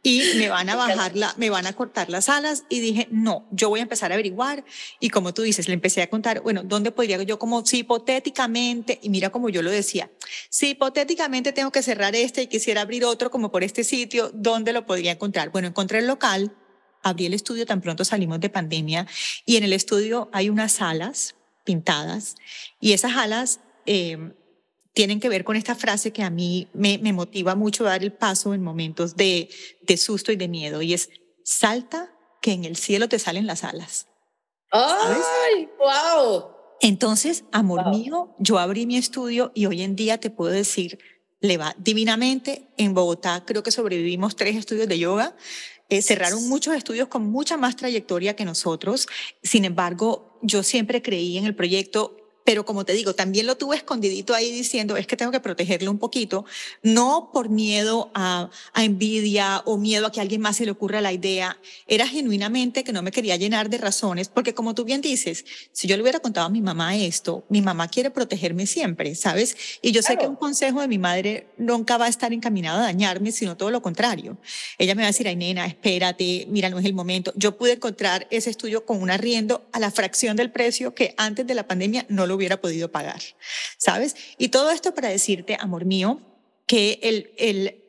[0.03, 3.47] Y me van a bajar la, me van a cortar las alas y dije, no,
[3.49, 4.63] yo voy a empezar a averiguar.
[4.99, 8.99] Y como tú dices, le empecé a contar, bueno, ¿dónde podría yo como si hipotéticamente,
[9.01, 10.11] y mira como yo lo decía,
[10.51, 14.71] si hipotéticamente tengo que cerrar este y quisiera abrir otro como por este sitio, ¿dónde
[14.71, 15.49] lo podría encontrar?
[15.49, 16.55] Bueno, encontré el local,
[17.01, 19.07] abrí el estudio tan pronto salimos de pandemia
[19.43, 22.35] y en el estudio hay unas salas pintadas
[22.79, 24.33] y esas alas eh,
[24.97, 28.01] tienen que ver con esta frase que a mí me, me motiva mucho a dar
[28.01, 29.47] el paso en momentos de,
[29.83, 31.11] de susto y de miedo, y es,
[31.43, 34.07] salta que en el cielo te salen las alas.
[34.71, 36.47] ¡Ay, wow!
[36.81, 40.97] Entonces, amor mío, yo abrí mi estudio y hoy en día te puedo decir,
[41.41, 42.67] le va divinamente.
[42.75, 45.35] En Bogotá creo que sobrevivimos tres estudios de yoga.
[45.89, 49.07] Eh, cerraron muchos estudios con mucha más trayectoria que nosotros.
[49.43, 53.75] Sin embargo, yo siempre creí en el proyecto pero como te digo, también lo tuve
[53.75, 56.45] escondidito ahí diciendo, es que tengo que protegerlo un poquito,
[56.81, 60.71] no por miedo a, a, envidia o miedo a que a alguien más se le
[60.71, 64.85] ocurra la idea, era genuinamente que no me quería llenar de razones, porque como tú
[64.85, 68.65] bien dices, si yo le hubiera contado a mi mamá esto, mi mamá quiere protegerme
[68.65, 69.57] siempre, ¿sabes?
[69.81, 72.83] Y yo sé que un consejo de mi madre nunca va a estar encaminado a
[72.83, 74.37] dañarme, sino todo lo contrario.
[74.77, 77.33] Ella me va a decir, ay nena, espérate, mira, no es el momento.
[77.35, 81.45] Yo pude encontrar ese estudio con un arriendo a la fracción del precio que antes
[81.45, 83.21] de la pandemia no lo hubiera podido pagar,
[83.77, 84.15] ¿sabes?
[84.37, 86.21] Y todo esto para decirte, amor mío,
[86.65, 87.83] que el, el,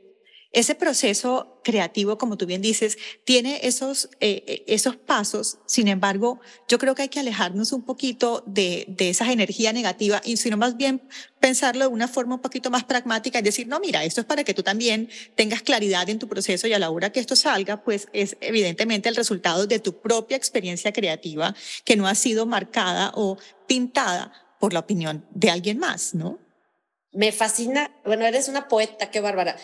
[0.58, 5.58] ese proceso creativo, como tú bien dices, tiene esos, eh, esos pasos.
[5.66, 10.20] Sin embargo, yo creo que hay que alejarnos un poquito de, de esa energía negativa
[10.24, 11.00] y sino más bien
[11.38, 14.42] pensarlo de una forma un poquito más pragmática y decir, no, mira, esto es para
[14.42, 17.84] que tú también tengas claridad en tu proceso y a la hora que esto salga,
[17.84, 23.12] pues es evidentemente el resultado de tu propia experiencia creativa que no ha sido marcada
[23.14, 26.47] o pintada por la opinión de alguien más, ¿no?
[27.10, 29.56] Me fascina, bueno, eres una poeta, qué bárbara,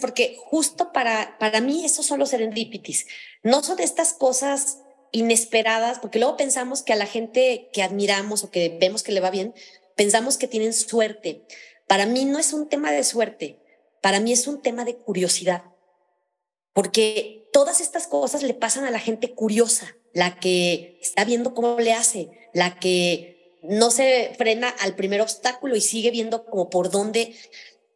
[0.00, 3.06] porque justo para, para mí esos son los serendipities,
[3.42, 4.78] no son estas cosas
[5.12, 9.20] inesperadas, porque luego pensamos que a la gente que admiramos o que vemos que le
[9.20, 9.54] va bien,
[9.94, 11.46] pensamos que tienen suerte.
[11.86, 13.60] Para mí no es un tema de suerte,
[14.02, 15.64] para mí es un tema de curiosidad,
[16.72, 21.78] porque todas estas cosas le pasan a la gente curiosa, la que está viendo cómo
[21.78, 23.35] le hace, la que
[23.68, 27.34] no se frena al primer obstáculo y sigue viendo como por dónde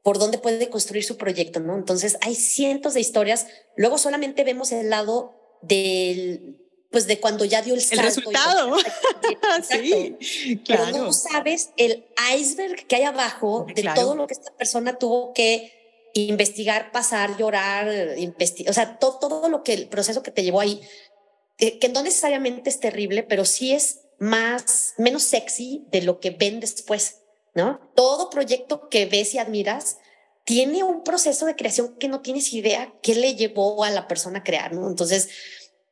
[0.03, 1.77] por dónde puede construir su proyecto, ¿no?
[1.77, 3.47] Entonces hay cientos de historias.
[3.77, 6.57] Luego solamente vemos el lado del,
[6.91, 8.01] pues de cuando ya dio el salto.
[8.01, 8.77] El resultado.
[9.63, 10.85] sí, claro.
[10.87, 15.35] Pero no sabes el iceberg que hay abajo de todo lo que esta persona tuvo
[15.35, 15.71] que
[16.15, 20.61] investigar, pasar, llorar, investigar, o sea, todo, todo lo que el proceso que te llevó
[20.61, 20.81] ahí
[21.61, 26.61] que, no necesariamente es terrible, pero sí es más, menos sexy de lo que ven
[26.61, 27.23] después,
[27.55, 27.81] ¿no?
[27.97, 29.97] Todo proyecto que ves y admiras
[30.45, 34.41] tiene un proceso de creación que no tienes idea qué le llevó a la persona
[34.41, 34.89] a crear, ¿no?
[34.89, 35.31] Entonces,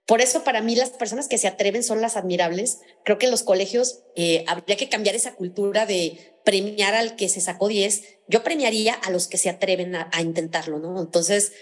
[0.07, 2.81] por eso para mí las personas que se atreven son las admirables.
[3.05, 7.29] Creo que en los colegios eh, habría que cambiar esa cultura de premiar al que
[7.29, 8.03] se sacó 10.
[8.27, 11.01] Yo premiaría a los que se atreven a, intentarlo, ¿no?
[11.01, 11.53] Entonces,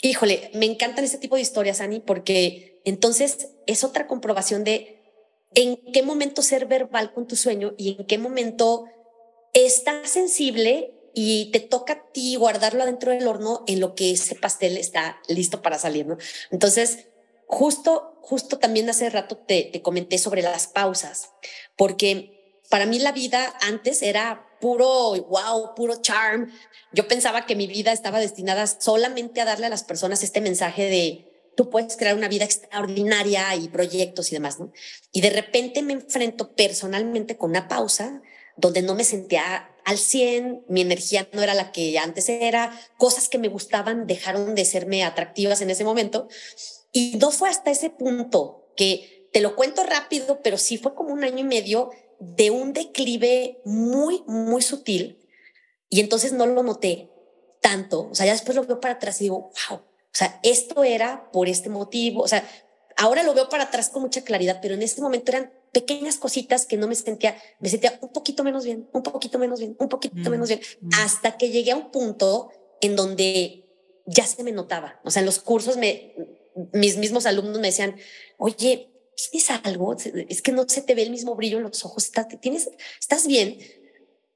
[0.00, 4.97] híjole, me encantan este tipo de historias, Ani, porque entonces, es otra comprobación de
[5.54, 8.84] en qué momento ser verbal con tu sueño y en qué momento
[9.52, 14.34] estás sensible y te toca a ti guardarlo adentro del horno en lo que ese
[14.34, 16.16] pastel está listo para salir, ¿no?
[16.50, 17.08] Entonces,
[17.46, 21.30] justo, justo también hace rato te, te comenté sobre las pausas,
[21.76, 26.52] porque para mí la vida antes era puro wow, puro charm.
[26.92, 30.84] Yo pensaba que mi vida estaba destinada solamente a darle a las personas este mensaje
[30.84, 31.27] de
[31.58, 34.58] tú puedes crear una vida extraordinaria y proyectos y demás.
[35.10, 38.22] Y de repente me enfrento personalmente con una pausa
[38.56, 43.28] donde no me sentía al 100, mi energía no era la que antes era, cosas
[43.28, 46.28] que me gustaban dejaron de serme atractivas en ese momento.
[46.92, 51.12] Y no fue hasta ese punto que te lo cuento rápido, pero sí fue como
[51.12, 51.90] un año y medio
[52.20, 55.26] de un declive muy, muy sutil.
[55.88, 57.10] Y entonces no lo noté
[57.60, 58.10] tanto.
[58.12, 59.87] O sea, ya después lo veo para atrás y digo, wow,
[60.18, 62.46] sea, esto era por este motivo, o sea,
[62.96, 66.66] ahora lo veo para atrás con mucha claridad, pero en ese momento eran pequeñas cositas
[66.66, 69.88] que no me sentía, me sentía un poquito menos bien, un poquito menos bien, un
[69.88, 70.90] poquito mm, menos bien, mm.
[71.00, 72.50] hasta que llegué a un punto
[72.80, 73.64] en donde
[74.06, 75.00] ya se me notaba.
[75.04, 76.14] O sea, en los cursos me,
[76.72, 77.96] mis mismos alumnos me decían,
[78.38, 78.90] oye,
[79.30, 79.96] ¿tienes algo?
[80.28, 83.26] Es que no se te ve el mismo brillo en los ojos, estás, tienes, estás
[83.26, 83.58] bien.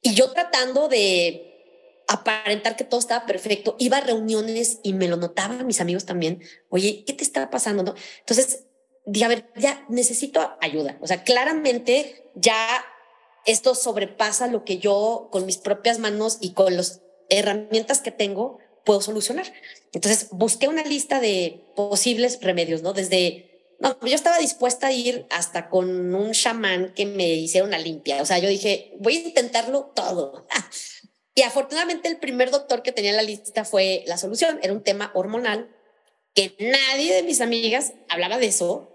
[0.02, 1.51] Y yo tratando de
[2.12, 3.74] aparentar que todo estaba perfecto.
[3.78, 6.42] Iba a reuniones y me lo notaban mis amigos también.
[6.68, 7.82] Oye, ¿qué te está pasando?
[7.82, 7.94] ¿No?
[8.20, 8.66] Entonces
[9.06, 10.98] dije, a ver, ya necesito ayuda.
[11.00, 12.84] O sea, claramente ya
[13.46, 18.58] esto sobrepasa lo que yo con mis propias manos y con las herramientas que tengo
[18.84, 19.46] puedo solucionar.
[19.92, 22.92] Entonces busqué una lista de posibles remedios, ¿no?
[22.92, 23.48] Desde
[23.80, 28.22] no, yo estaba dispuesta a ir hasta con un chamán que me hiciera una limpia.
[28.22, 30.46] O sea, yo dije, voy a intentarlo todo.
[31.34, 34.58] Y afortunadamente el primer doctor que tenía en la lista fue la solución.
[34.62, 35.74] Era un tema hormonal
[36.34, 38.90] que nadie de mis amigas hablaba de eso.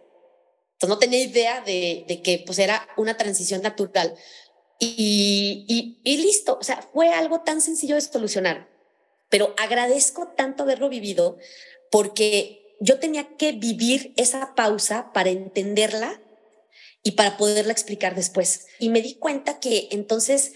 [0.74, 4.16] Entonces no tenía idea de, de que pues era una transición natural.
[4.80, 8.70] Y, y, y, listo, o sea, fue algo tan sencillo de solucionar.
[9.30, 11.38] Pero agradezco tanto haberlo vivido
[11.90, 16.22] porque yo tenía que vivir esa pausa para entenderla
[17.04, 18.68] y para poderla explicar después.
[18.80, 20.54] Y me di cuenta que entonces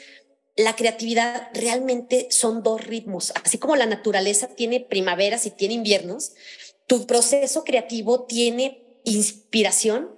[0.56, 3.34] la creatividad realmente son dos ritmos.
[3.44, 6.34] Así como la naturaleza tiene primaveras y tiene inviernos,
[6.88, 10.12] tu proceso creativo tiene inspiración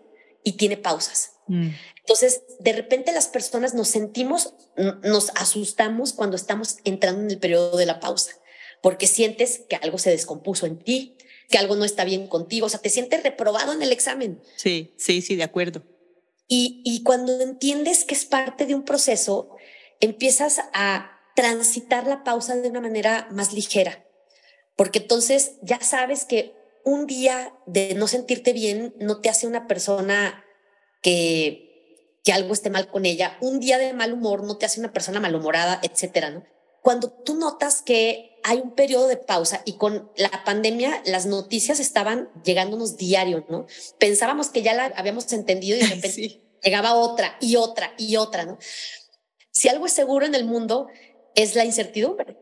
[0.44, 1.34] y tiene pausas.
[1.48, 1.70] Mm.
[2.00, 4.56] Entonces, de repente las personas nos sentimos,
[5.04, 8.32] nos asustamos cuando estamos entrando en el periodo de la pausa,
[8.82, 11.16] porque sientes que algo se descompuso en ti,
[11.50, 14.42] que algo no está bien contigo, o sea, te sientes reprobado en el examen.
[14.58, 15.84] Sí, sí, sí, de acuerdo.
[16.48, 19.56] Y, y cuando entiendes que es parte de un proceso,
[20.00, 24.06] empiezas a transitar la pausa de una manera más ligera,
[24.76, 29.68] porque entonces ya sabes que un día de no sentirte bien no te hace una
[29.68, 30.44] persona
[31.02, 34.80] que, que algo esté mal con ella, un día de mal humor no te hace
[34.80, 36.44] una persona malhumorada, etcétera, ¿no?
[36.82, 41.80] Cuando tú notas que hay un periodo de pausa y con la pandemia las noticias
[41.80, 43.66] estaban llegándonos diario, ¿no?
[44.00, 48.46] Pensábamos que ya la habíamos entendido y de repente llegaba otra y otra y otra,
[48.46, 48.58] ¿no?
[49.64, 50.90] Si algo es seguro en el mundo
[51.36, 52.36] es la incertidumbre.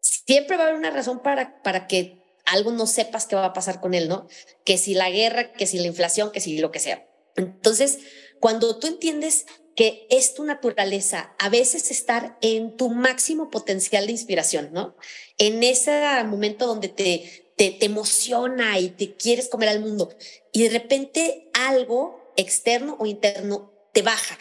[0.00, 3.52] Siempre va a haber una razón para, para que algo no sepas qué va a
[3.54, 4.28] pasar con él, ¿no?
[4.62, 7.08] Que si la guerra, que si la inflación, que si lo que sea.
[7.34, 8.00] Entonces,
[8.40, 14.12] cuando tú entiendes que es tu naturaleza a veces estar en tu máximo potencial de
[14.12, 14.98] inspiración, ¿no?
[15.38, 20.14] En ese momento donde te, te, te emociona y te quieres comer al mundo
[20.52, 24.36] y de repente algo externo o interno te baja.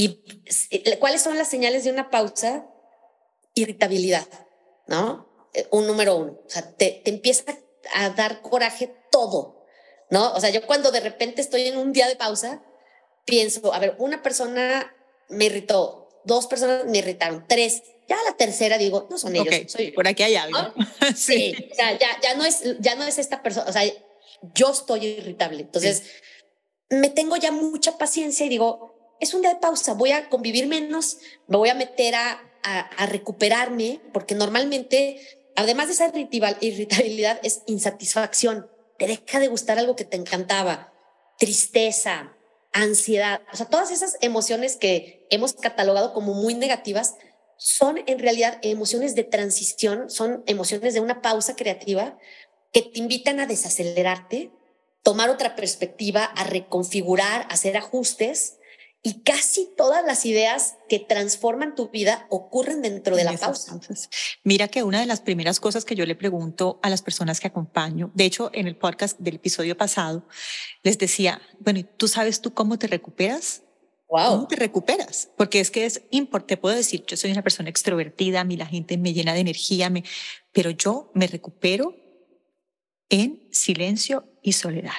[0.00, 0.22] ¿Y
[0.70, 2.66] eh, cuáles son las señales de una pausa?
[3.52, 4.26] Irritabilidad,
[4.86, 5.28] ¿no?
[5.52, 6.40] Eh, un número uno.
[6.46, 7.44] O sea, te, te empieza
[7.92, 9.66] a dar coraje todo,
[10.08, 10.32] ¿no?
[10.32, 12.62] O sea, yo cuando de repente estoy en un día de pausa,
[13.26, 14.90] pienso, a ver, una persona
[15.28, 19.92] me irritó, dos personas me irritaron, tres, ya la tercera digo, no son ellos, soy
[19.92, 20.72] Por aquí hay algo.
[21.14, 23.82] sí, o sea, ya, ya, no es, ya no es esta persona, o sea,
[24.54, 25.60] yo estoy irritable.
[25.60, 26.04] Entonces,
[26.88, 28.89] me tengo ya mucha paciencia y digo,
[29.20, 33.06] es un día de pausa, voy a convivir menos, me voy a meter a, a,
[33.06, 35.20] recuperarme, porque normalmente,
[35.56, 36.12] además de esa
[36.60, 38.68] irritabilidad, es insatisfacción.
[38.98, 40.92] Te deja de gustar algo que te encantaba,
[41.38, 42.36] tristeza,
[42.72, 47.16] ansiedad, o sea, todas esas emociones que hemos catalogado como muy negativas
[47.56, 52.16] son en realidad emociones de transición, son emociones de una pausa creativa
[52.72, 54.50] que te invitan a desacelerarte,
[55.02, 58.59] tomar otra perspectiva, a reconfigurar, a hacer ajustes
[59.02, 63.80] y casi todas las ideas que transforman tu vida ocurren dentro de la pausa.
[64.44, 67.46] Mira que una de las primeras cosas que yo le pregunto a las personas que
[67.46, 70.26] acompaño, de hecho en el podcast del episodio pasado,
[70.82, 73.62] les decía, bueno, ¿tú sabes tú cómo te recuperas?
[74.08, 74.30] Wow.
[74.30, 75.30] ¿Cómo te recuperas?
[75.36, 78.66] Porque es que es importante, puedo decir, yo soy una persona extrovertida, a mí la
[78.66, 80.04] gente me llena de energía, me,
[80.52, 81.94] pero yo me recupero
[83.08, 84.92] en silencio y soledad.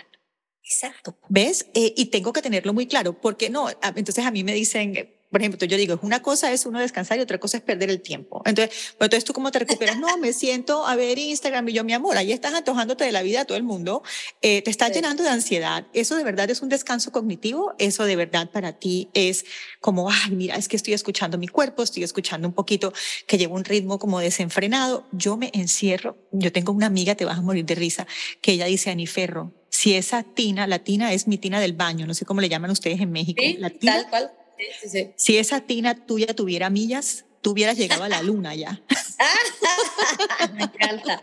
[0.71, 1.17] Exacto.
[1.27, 1.67] ¿Ves?
[1.73, 5.41] Eh, y tengo que tenerlo muy claro, porque no, entonces a mí me dicen, por
[5.41, 8.41] ejemplo, yo digo, una cosa es uno descansar y otra cosa es perder el tiempo.
[8.45, 9.97] Entonces, bueno, entonces tú cómo te recuperas?
[9.97, 13.21] No, me siento a ver Instagram y yo, mi amor, ahí estás antojándote de la
[13.21, 14.01] vida a todo el mundo,
[14.41, 15.87] eh, te estás llenando de ansiedad.
[15.93, 19.45] Eso de verdad es un descanso cognitivo, eso de verdad para ti es
[19.81, 22.93] como, ay, mira, es que estoy escuchando mi cuerpo, estoy escuchando un poquito
[23.27, 25.05] que llevo un ritmo como desenfrenado.
[25.11, 28.07] Yo me encierro, yo tengo una amiga, te vas a morir de risa,
[28.41, 32.13] que ella dice, Aniferro, si esa tina, la tina es mi tina del baño, no
[32.13, 33.41] sé cómo le llaman ustedes en México.
[33.43, 34.31] Sí, la tina, tal cual.
[34.79, 38.79] Sí, sí, si esa tina tuya tuviera millas, tú hubieras llegado a la luna ya.
[40.53, 41.19] me encanta.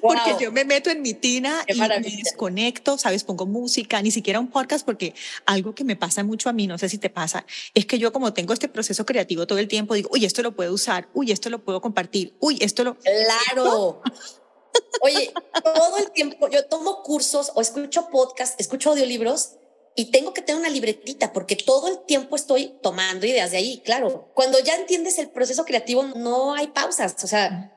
[0.00, 3.24] Porque yo me meto en mi tina y me desconecto, ¿sabes?
[3.24, 5.12] Pongo música, ni siquiera un podcast, porque
[5.44, 8.12] algo que me pasa mucho a mí, no sé si te pasa, es que yo
[8.12, 11.32] como tengo este proceso creativo todo el tiempo, digo, uy, esto lo puedo usar, uy,
[11.32, 12.96] esto lo puedo compartir, uy, esto lo...
[12.98, 14.00] Claro.
[15.02, 19.56] Oye, todo el tiempo yo tomo cursos o escucho podcasts, escucho audiolibros
[19.96, 23.82] y tengo que tener una libretita porque todo el tiempo estoy tomando ideas de ahí,
[23.84, 24.30] claro.
[24.34, 27.16] Cuando ya entiendes el proceso creativo, no hay pausas.
[27.24, 27.76] O sea,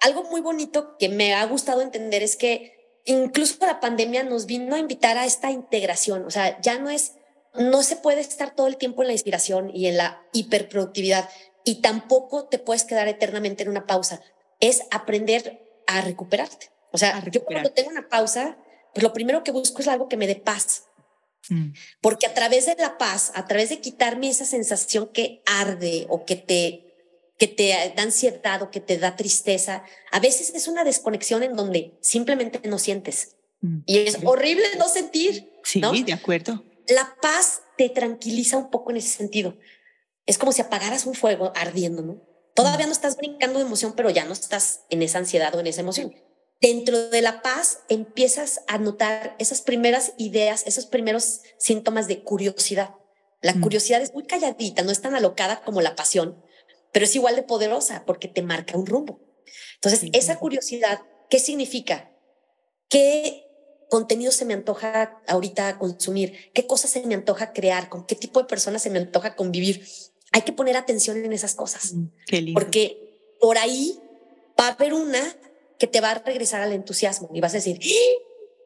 [0.00, 4.74] algo muy bonito que me ha gustado entender es que incluso la pandemia nos vino
[4.74, 6.24] a invitar a esta integración.
[6.24, 7.12] O sea, ya no es,
[7.54, 11.28] no se puede estar todo el tiempo en la inspiración y en la hiperproductividad
[11.64, 14.22] y tampoco te puedes quedar eternamente en una pausa.
[14.60, 16.70] Es aprender a recuperarte.
[16.92, 18.58] O sea, yo cuando tengo una pausa,
[18.94, 20.84] pues lo primero que busco es algo que me dé paz.
[21.48, 21.72] Mm.
[22.00, 26.24] Porque a través de la paz, a través de quitarme esa sensación que arde o
[26.24, 26.86] que te
[27.38, 29.82] que te da ansiedad o que te da tristeza,
[30.12, 33.36] a veces es una desconexión en donde simplemente no sientes.
[33.62, 33.78] Mm.
[33.86, 35.50] Y es horrible no sentir.
[35.64, 36.62] Sí, de acuerdo.
[36.86, 39.56] La paz te tranquiliza un poco en ese sentido.
[40.26, 42.22] Es como si apagaras un fuego ardiendo, ¿no?
[42.54, 45.66] Todavía no estás brincando de emoción, pero ya no estás en esa ansiedad o en
[45.66, 46.14] esa emoción.
[46.60, 52.94] Dentro de la paz empiezas a notar esas primeras ideas, esos primeros síntomas de curiosidad.
[53.40, 53.60] La mm.
[53.62, 56.42] curiosidad es muy calladita, no es tan alocada como la pasión,
[56.92, 59.20] pero es igual de poderosa porque te marca un rumbo.
[59.76, 62.12] Entonces, esa curiosidad, ¿qué significa?
[62.88, 63.46] Que
[63.88, 68.40] contenido se me antoja ahorita consumir, qué cosas se me antoja crear, con qué tipo
[68.40, 69.86] de personas se me antoja convivir.
[70.32, 71.92] Hay que poner atención en esas cosas.
[71.94, 73.98] Mm, porque por ahí
[74.58, 75.20] va a haber una
[75.78, 78.22] que te va a regresar al entusiasmo y vas a decir, ¡Ah!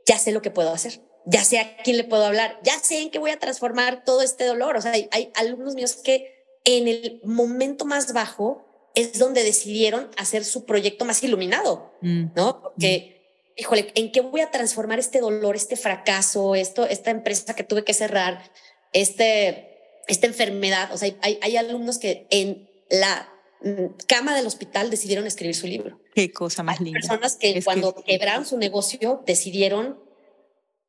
[0.06, 3.00] ya sé lo que puedo hacer, ya sé a quién le puedo hablar, ya sé
[3.00, 4.76] en qué voy a transformar todo este dolor.
[4.76, 6.34] O sea, hay, hay alumnos míos que
[6.64, 12.26] en el momento más bajo es donde decidieron hacer su proyecto más iluminado, mm.
[12.34, 12.62] ¿no?
[12.62, 13.60] Porque, mm.
[13.60, 17.84] híjole, ¿en qué voy a transformar este dolor, este fracaso, esto, esta empresa que tuve
[17.84, 18.50] que cerrar,
[18.92, 19.73] este,
[20.08, 20.92] esta enfermedad?
[20.92, 23.28] O sea, hay, hay alumnos que en la
[23.62, 26.00] mm, cama del hospital decidieron escribir su libro.
[26.14, 27.00] Qué cosa más linda.
[27.00, 29.98] Personas que cuando quebraron su negocio decidieron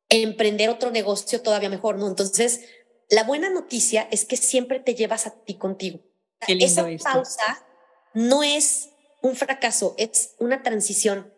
[0.08, 2.06] emprender otro negocio todavía mejor, ¿no?
[2.06, 2.60] Entonces,
[3.08, 6.00] la buena noticia es que siempre te llevas a ti contigo.
[6.46, 7.66] Esa pausa
[8.14, 8.90] no es
[9.22, 11.32] un fracaso, es una transición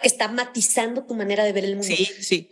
[0.00, 1.86] que está matizando tu manera de ver el mundo.
[1.86, 2.50] Sí, sí.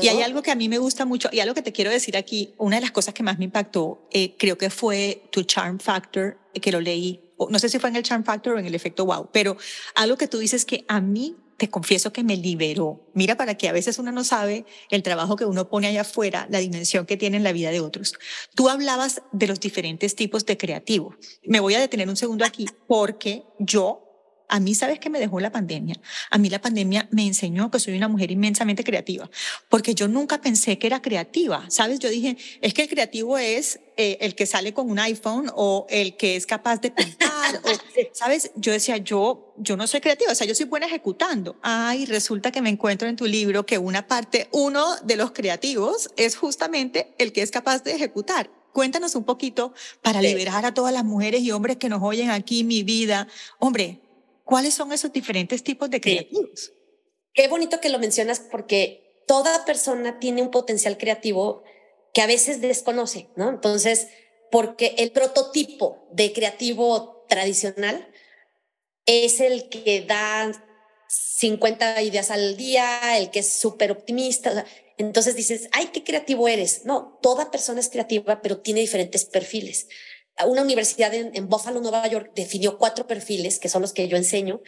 [0.00, 2.16] Y hay algo que a mí me gusta mucho y algo que te quiero decir
[2.16, 5.78] aquí, una de las cosas que más me impactó, eh, creo que fue tu Charm
[5.78, 7.20] Factor, que lo leí,
[7.50, 9.56] no sé si fue en el Charm Factor o en el efecto wow, pero
[9.94, 13.06] algo que tú dices que a mí te confieso que me liberó.
[13.14, 16.46] Mira, para que a veces uno no sabe el trabajo que uno pone allá afuera,
[16.50, 18.14] la dimensión que tiene en la vida de otros.
[18.56, 21.14] Tú hablabas de los diferentes tipos de creativo.
[21.44, 24.11] Me voy a detener un segundo aquí porque yo
[24.48, 25.96] a mí, ¿sabes qué me dejó la pandemia?
[26.30, 29.30] A mí la pandemia me enseñó que soy una mujer inmensamente creativa,
[29.68, 31.98] porque yo nunca pensé que era creativa, ¿sabes?
[31.98, 35.86] Yo dije, es que el creativo es eh, el que sale con un iPhone o
[35.90, 37.70] el que es capaz de pintar, o,
[38.12, 38.50] ¿sabes?
[38.56, 41.56] Yo decía, yo, yo no soy creativa, o sea, yo soy buena ejecutando.
[41.62, 46.10] Ay, resulta que me encuentro en tu libro que una parte, uno de los creativos
[46.16, 48.50] es justamente el que es capaz de ejecutar.
[48.72, 52.64] Cuéntanos un poquito para liberar a todas las mujeres y hombres que nos oyen aquí,
[52.64, 53.28] mi vida.
[53.58, 54.00] Hombre,
[54.52, 56.74] ¿Cuáles son esos diferentes tipos de creativos?
[57.32, 61.62] Qué bonito que lo mencionas porque toda persona tiene un potencial creativo
[62.12, 63.48] que a veces desconoce, ¿no?
[63.48, 64.08] Entonces,
[64.50, 68.06] porque el prototipo de creativo tradicional
[69.06, 70.52] es el que da
[71.08, 74.66] 50 ideas al día, el que es súper optimista.
[74.98, 76.84] Entonces dices, ay, qué creativo eres.
[76.84, 79.88] No, toda persona es creativa, pero tiene diferentes perfiles
[80.46, 84.60] una universidad en, Buffalo, Nueva York, definió cuatro perfiles, que son los que yo enseño,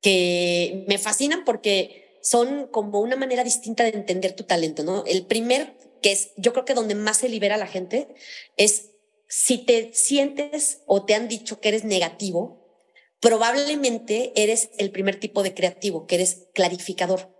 [0.00, 5.04] que me fascinan porque son como una manera distinta de entender tu talento, ¿no?
[5.06, 8.08] El primer, que es yo creo que donde más se libera la gente,
[8.56, 8.90] es
[9.28, 12.60] si te sientes o te han dicho que eres negativo,
[13.20, 17.34] probablemente eres el primer tipo de creativo, que eres clarificador.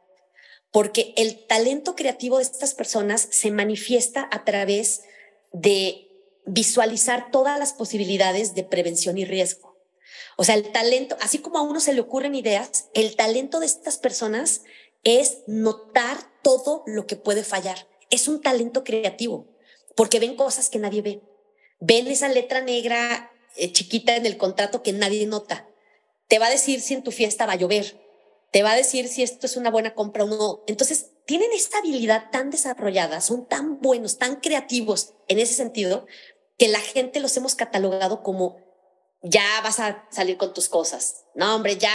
[0.70, 5.02] Porque el talento creativo de estas personas se manifiesta a través
[5.52, 6.09] de
[6.52, 9.76] visualizar todas las posibilidades de prevención y riesgo.
[10.36, 13.66] O sea, el talento, así como a uno se le ocurren ideas, el talento de
[13.66, 14.62] estas personas
[15.04, 17.86] es notar todo lo que puede fallar.
[18.10, 19.46] Es un talento creativo,
[19.96, 21.22] porque ven cosas que nadie ve.
[21.78, 25.68] Ven esa letra negra eh, chiquita en el contrato que nadie nota.
[26.28, 28.00] Te va a decir si en tu fiesta va a llover.
[28.50, 30.64] Te va a decir si esto es una buena compra o no.
[30.66, 36.06] Entonces, tienen esta habilidad tan desarrollada, son tan buenos, tan creativos en ese sentido,
[36.60, 38.58] que la gente los hemos catalogado como
[39.22, 41.24] ya vas a salir con tus cosas.
[41.34, 41.90] No, hombre, ya,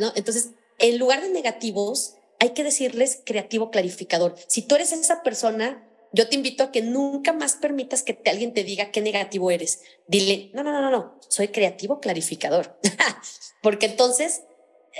[0.00, 0.10] ¿no?
[0.16, 0.50] Entonces,
[0.80, 4.34] en lugar de negativos, hay que decirles creativo clarificador.
[4.48, 8.52] Si tú eres esa persona, yo te invito a que nunca más permitas que alguien
[8.52, 9.82] te diga qué negativo eres.
[10.08, 12.76] Dile, no, no, no, no, no, soy creativo clarificador.
[13.62, 14.42] Porque entonces,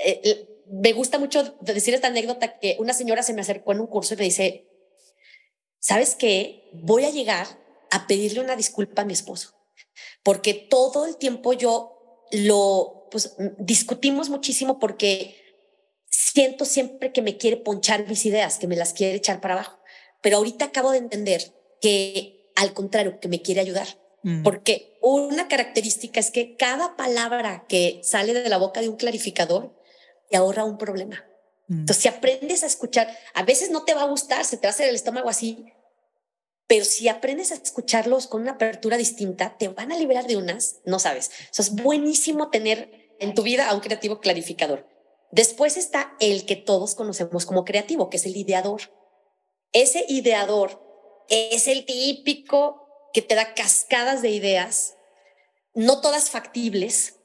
[0.05, 3.87] eh, me gusta mucho decir esta anécdota que una señora se me acercó en un
[3.87, 4.65] curso y me dice,
[5.77, 6.69] ¿sabes qué?
[6.71, 7.47] Voy a llegar
[7.91, 9.55] a pedirle una disculpa a mi esposo,
[10.23, 15.35] porque todo el tiempo yo lo, pues discutimos muchísimo porque
[16.09, 19.79] siento siempre que me quiere ponchar mis ideas, que me las quiere echar para abajo.
[20.21, 23.87] Pero ahorita acabo de entender que al contrario, que me quiere ayudar.
[24.23, 24.43] Mm.
[24.43, 29.73] Porque una característica es que cada palabra que sale de la boca de un clarificador
[30.29, 31.23] te ahorra un problema.
[31.67, 31.81] Mm.
[31.81, 34.71] Entonces, si aprendes a escuchar, a veces no te va a gustar, se te va
[34.71, 35.65] a hacer el estómago así,
[36.69, 40.81] pero si aprendes a escucharlos con una apertura distinta, te van a liberar de unas,
[40.85, 41.31] no sabes.
[41.51, 44.87] Eso es buenísimo tener en tu vida a un creativo clarificador.
[45.31, 48.81] Después está el que todos conocemos como creativo, que es el ideador.
[49.73, 50.79] Ese ideador
[51.27, 54.95] es el típico que te da cascadas de ideas,
[55.73, 57.15] no todas factibles,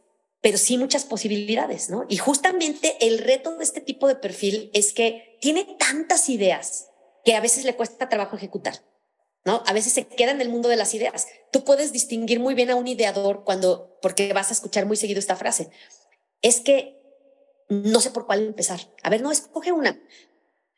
[0.40, 2.06] pero sí muchas posibilidades, ¿no?
[2.08, 6.88] Y justamente el reto de este tipo de perfil es que tiene tantas ideas
[7.26, 8.82] que a veces le cuesta trabajo ejecutar.
[9.44, 9.62] ¿No?
[9.66, 11.26] A veces se queda en el mundo de las ideas.
[11.50, 15.18] Tú puedes distinguir muy bien a un ideador cuando, porque vas a escuchar muy seguido
[15.18, 15.70] esta frase,
[16.42, 17.00] es que
[17.68, 18.80] no sé por cuál empezar.
[19.02, 20.00] A ver, no, escoge una.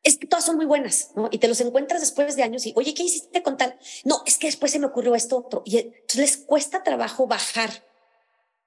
[0.03, 1.29] es que todas son muy buenas, ¿no?
[1.33, 3.79] Y te los encuentras después de años y, oye, ¿qué hiciste con tal?
[4.05, 5.63] No, es que después se me ocurrió esto otro.
[5.65, 7.85] Y les cuesta trabajo bajar.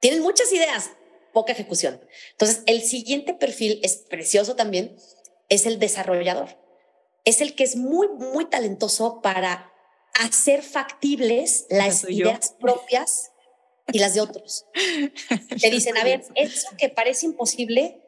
[0.02, 0.92] Tienen muchas ideas,
[1.34, 2.02] poca ejecución.
[2.32, 4.98] Entonces, el siguiente perfil es precioso también,
[5.48, 6.58] es el desarrollador.
[7.26, 9.69] Es el que es muy, muy talentoso para
[10.14, 13.32] hacer factibles las ideas propias
[13.92, 14.66] y las de otros.
[15.62, 18.02] Te dicen, a ver, eso que parece imposible,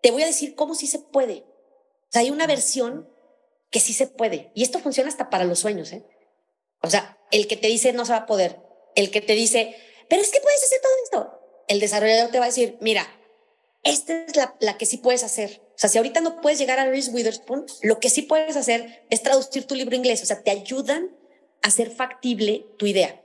[0.00, 1.44] te voy a decir cómo sí se puede.
[2.08, 3.08] O sea, hay una versión
[3.70, 4.50] que sí se puede.
[4.54, 6.04] Y esto funciona hasta para los sueños, ¿eh?
[6.82, 8.60] O sea, el que te dice no se va a poder,
[8.94, 9.76] el que te dice,
[10.08, 11.40] pero es que puedes hacer todo esto.
[11.66, 13.06] El desarrollador te va a decir, mira,
[13.82, 15.60] esta es la, la que sí puedes hacer.
[15.74, 19.04] O sea, si ahorita no puedes llegar a Reese Witherspoon, lo que sí puedes hacer
[19.10, 20.22] es traducir tu libro inglés.
[20.22, 21.16] O sea, te ayudan
[21.62, 23.22] hacer factible tu idea.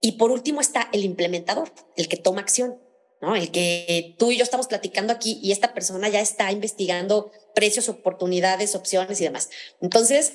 [0.00, 2.80] Y por último está el implementador, el que toma acción.
[3.20, 3.36] ¿no?
[3.36, 7.88] El que tú y yo estamos platicando aquí y esta persona ya está investigando precios,
[7.88, 9.48] oportunidades, opciones y demás.
[9.80, 10.34] Entonces,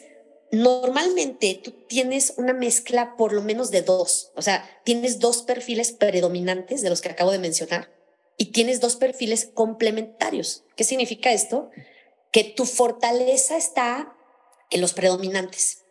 [0.51, 5.91] normalmente tú tienes una mezcla por lo menos de dos, o sea, tienes dos perfiles
[5.91, 7.91] predominantes de los que acabo de mencionar
[8.37, 10.63] y tienes dos perfiles complementarios.
[10.77, 11.69] ¿Qué significa esto?
[12.31, 14.15] Que tu fortaleza está
[14.69, 15.83] en los predominantes.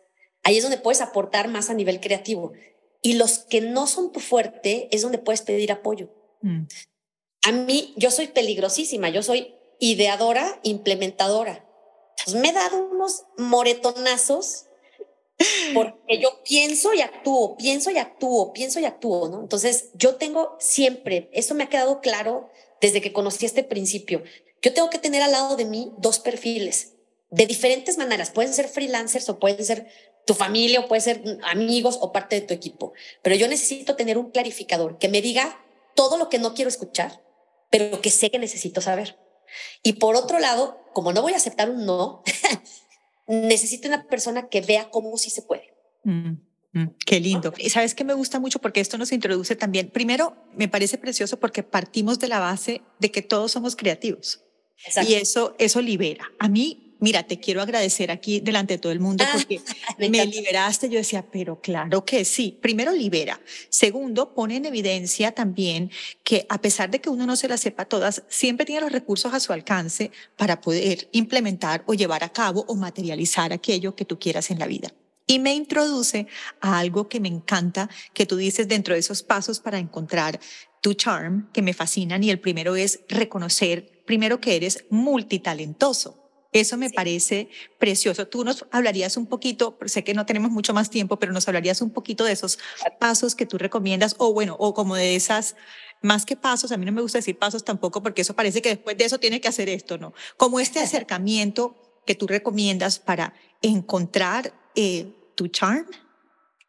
[0.47, 2.53] Ahí es donde puedes aportar más a nivel creativo.
[3.01, 6.07] Y los que no son tu fuerte es donde puedes pedir apoyo.
[6.41, 6.61] Mm.
[7.43, 11.67] A mí, yo soy peligrosísima, yo soy ideadora, implementadora.
[12.23, 14.67] Pues me he dado unos moretonazos
[15.73, 19.41] porque yo pienso y actúo, pienso y actúo, pienso y actúo, ¿no?
[19.41, 24.23] Entonces, yo tengo siempre, eso me ha quedado claro desde que conocí este principio,
[24.61, 26.93] yo tengo que tener al lado de mí dos perfiles
[27.29, 28.31] de diferentes maneras.
[28.31, 29.87] Pueden ser freelancers o pueden ser
[30.27, 32.93] tu familia o pueden ser amigos o parte de tu equipo.
[33.23, 35.59] Pero yo necesito tener un clarificador que me diga
[35.95, 37.23] todo lo que no quiero escuchar,
[37.71, 39.17] pero que sé que necesito saber.
[39.81, 42.23] Y por otro lado, como no voy a aceptar un no,
[43.27, 45.73] necesito una persona que vea cómo sí se puede.
[46.03, 46.33] Mm,
[46.73, 47.53] mm, qué lindo.
[47.57, 49.89] Y sabes que me gusta mucho porque esto nos introduce también.
[49.89, 54.43] Primero, me parece precioso porque partimos de la base de que todos somos creativos.
[55.07, 56.25] Y eso, eso libera.
[56.37, 59.61] A mí mira, te quiero agradecer aquí delante de todo el mundo ah, porque
[60.09, 60.89] me, liberaste.
[60.89, 62.57] Yo decía, pero claro que sí.
[62.61, 63.39] Primero, libera.
[63.69, 65.91] Segundo, pone en evidencia también
[66.23, 69.33] que a pesar de que uno no se las sepa todas, siempre tiene los recursos
[69.33, 74.19] a su alcance para poder implementar o llevar a cabo o materializar aquello que tú
[74.19, 74.93] quieras en la vida.
[75.29, 76.27] Y me introduce
[76.61, 80.39] a algo que me encanta, que tú dices dentro de esos pasos para encontrar
[80.81, 82.23] tu charm, que me fascinan.
[82.23, 86.26] Y el primero es reconocer, primero que eres multitalentoso.
[86.53, 88.27] Eso me parece precioso.
[88.27, 91.81] Tú nos hablarías un poquito, sé que no tenemos mucho más tiempo, pero nos hablarías
[91.81, 92.59] un poquito de esos
[92.99, 95.55] pasos que tú recomiendas o bueno, o como de esas,
[96.01, 98.69] más que pasos, a mí no me gusta decir pasos tampoco porque eso parece que
[98.69, 100.13] después de eso tiene que hacer esto, ¿no?
[100.37, 101.75] Como este acercamiento
[102.05, 105.85] que tú recomiendas para encontrar eh, tu charm.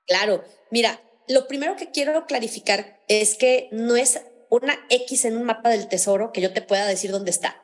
[0.06, 4.20] Claro, mira, lo primero que quiero clarificar es que no es
[4.50, 7.62] una X en un mapa del tesoro que yo te pueda decir dónde está.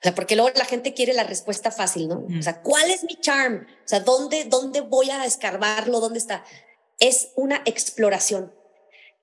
[0.00, 2.24] O sea, porque luego la gente quiere la respuesta fácil, ¿no?
[2.38, 3.66] O sea, ¿cuál es mi charm?
[3.66, 5.98] O sea, ¿dónde, dónde voy a escarbarlo?
[5.98, 6.44] ¿Dónde está?
[7.00, 8.52] Es una exploración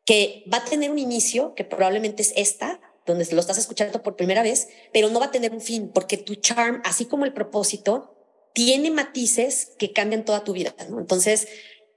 [0.03, 4.17] que va a tener un inicio, que probablemente es esta, donde lo estás escuchando por
[4.17, 7.33] primera vez, pero no va a tener un fin, porque tu charm, así como el
[7.33, 8.15] propósito,
[8.53, 10.99] tiene matices que cambian toda tu vida, ¿no?
[10.99, 11.47] Entonces,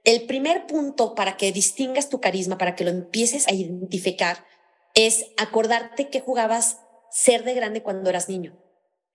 [0.05, 4.45] el primer punto para que distingas tu carisma, para que lo empieces a identificar,
[4.93, 6.79] es acordarte que jugabas
[7.11, 8.57] ser de grande cuando eras niño.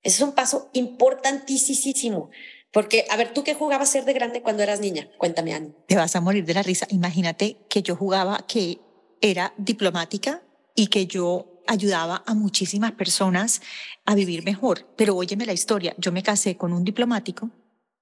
[0.04, 2.30] Ese es un paso importantísimo.
[2.72, 5.08] Porque, a ver, ¿tú qué jugabas ser de grande cuando eras niña?
[5.16, 5.72] Cuéntame, Ani.
[5.86, 6.86] Te vas a morir de la risa.
[6.90, 8.80] Imagínate que yo jugaba que
[9.20, 10.42] era diplomática
[10.74, 13.62] y que yo ayudaba a muchísimas personas
[14.04, 14.86] a vivir mejor.
[14.96, 15.94] Pero óyeme la historia.
[15.98, 17.50] Yo me casé con un diplomático.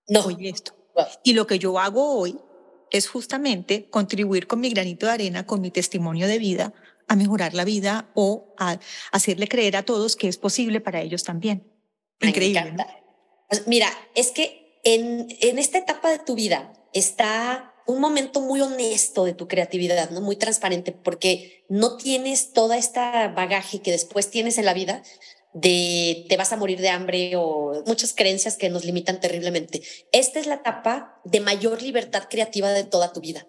[0.08, 0.24] No.
[0.24, 0.74] Oye esto.
[1.22, 2.36] Y lo que yo hago hoy
[2.90, 6.74] es justamente contribuir con mi granito de arena, con mi testimonio de vida,
[7.08, 8.78] a mejorar la vida o a
[9.12, 11.71] hacerle creer a todos que es posible para ellos también.
[12.22, 12.74] Increíble.
[13.48, 18.60] Pues mira, es que en, en esta etapa de tu vida está un momento muy
[18.60, 20.20] honesto de tu creatividad, ¿no?
[20.20, 25.02] Muy transparente, porque no tienes toda esta bagaje que después tienes en la vida
[25.52, 29.82] de te vas a morir de hambre o muchas creencias que nos limitan terriblemente.
[30.12, 33.46] Esta es la etapa de mayor libertad creativa de toda tu vida.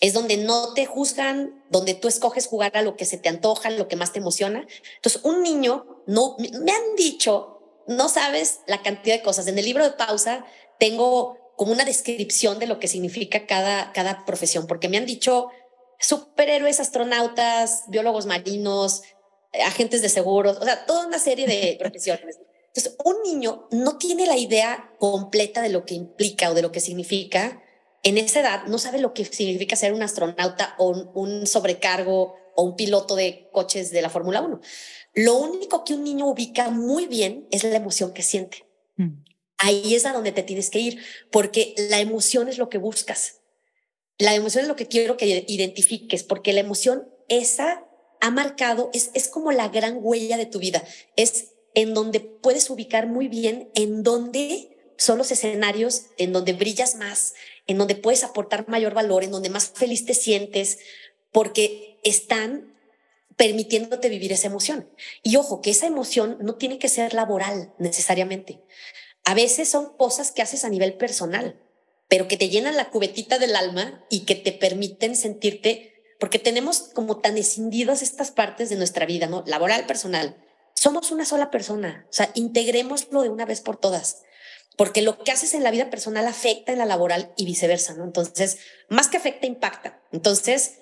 [0.00, 3.70] Es donde no te juzgan, donde tú escoges jugar a lo que se te antoja,
[3.70, 4.66] lo que más te emociona.
[4.96, 7.59] Entonces, un niño, no, me han dicho
[7.90, 9.48] no sabes la cantidad de cosas.
[9.48, 10.44] En el libro de pausa
[10.78, 15.48] tengo como una descripción de lo que significa cada, cada profesión, porque me han dicho
[15.98, 19.02] superhéroes, astronautas, biólogos marinos,
[19.66, 22.38] agentes de seguros, o sea, toda una serie de profesiones.
[22.68, 26.70] Entonces, un niño no tiene la idea completa de lo que implica o de lo
[26.70, 27.60] que significa.
[28.04, 32.62] En esa edad no sabe lo que significa ser un astronauta o un, sobrecargo o
[32.62, 34.60] un piloto de coches de la Fórmula 1.
[35.14, 38.64] Lo único que un niño ubica muy bien es la emoción que siente.
[38.96, 39.24] Mm.
[39.58, 43.40] Ahí es a donde te tienes que ir, porque la emoción es lo que buscas.
[44.18, 47.84] La emoción es lo que quiero que identifiques, porque la emoción esa
[48.20, 50.82] ha marcado, es, es como la gran huella de tu vida.
[51.16, 56.96] Es en donde puedes ubicar muy bien en dónde son los escenarios en donde brillas
[56.96, 57.32] más,
[57.66, 60.78] en donde puedes aportar mayor valor, en donde más feliz te sientes,
[61.32, 62.69] porque están
[63.40, 64.86] permitiéndote vivir esa emoción.
[65.22, 68.60] Y ojo, que esa emoción no tiene que ser laboral necesariamente.
[69.24, 71.58] A veces son cosas que haces a nivel personal,
[72.06, 76.90] pero que te llenan la cubetita del alma y que te permiten sentirte, porque tenemos
[76.92, 79.42] como tan escindidas estas partes de nuestra vida, ¿no?
[79.46, 80.36] Laboral, personal.
[80.74, 84.18] Somos una sola persona, o sea, integrémoslo de una vez por todas
[84.76, 88.04] porque lo que haces en la vida personal afecta en la laboral y viceversa, ¿no?
[88.04, 90.00] Entonces, más que afecta, impacta.
[90.10, 90.78] Entonces,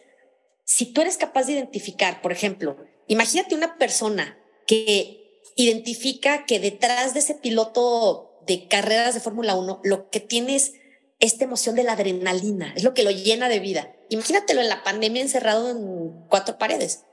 [0.69, 7.15] si tú eres capaz de identificar, por ejemplo, imagínate una persona que identifica que detrás
[7.15, 10.75] de ese piloto de carreras de Fórmula 1, lo que tiene es
[11.21, 13.97] esta emoción de la adrenalina, es lo que lo llena de vida.
[14.11, 17.07] Imagínatelo en la pandemia encerrado en cuatro paredes.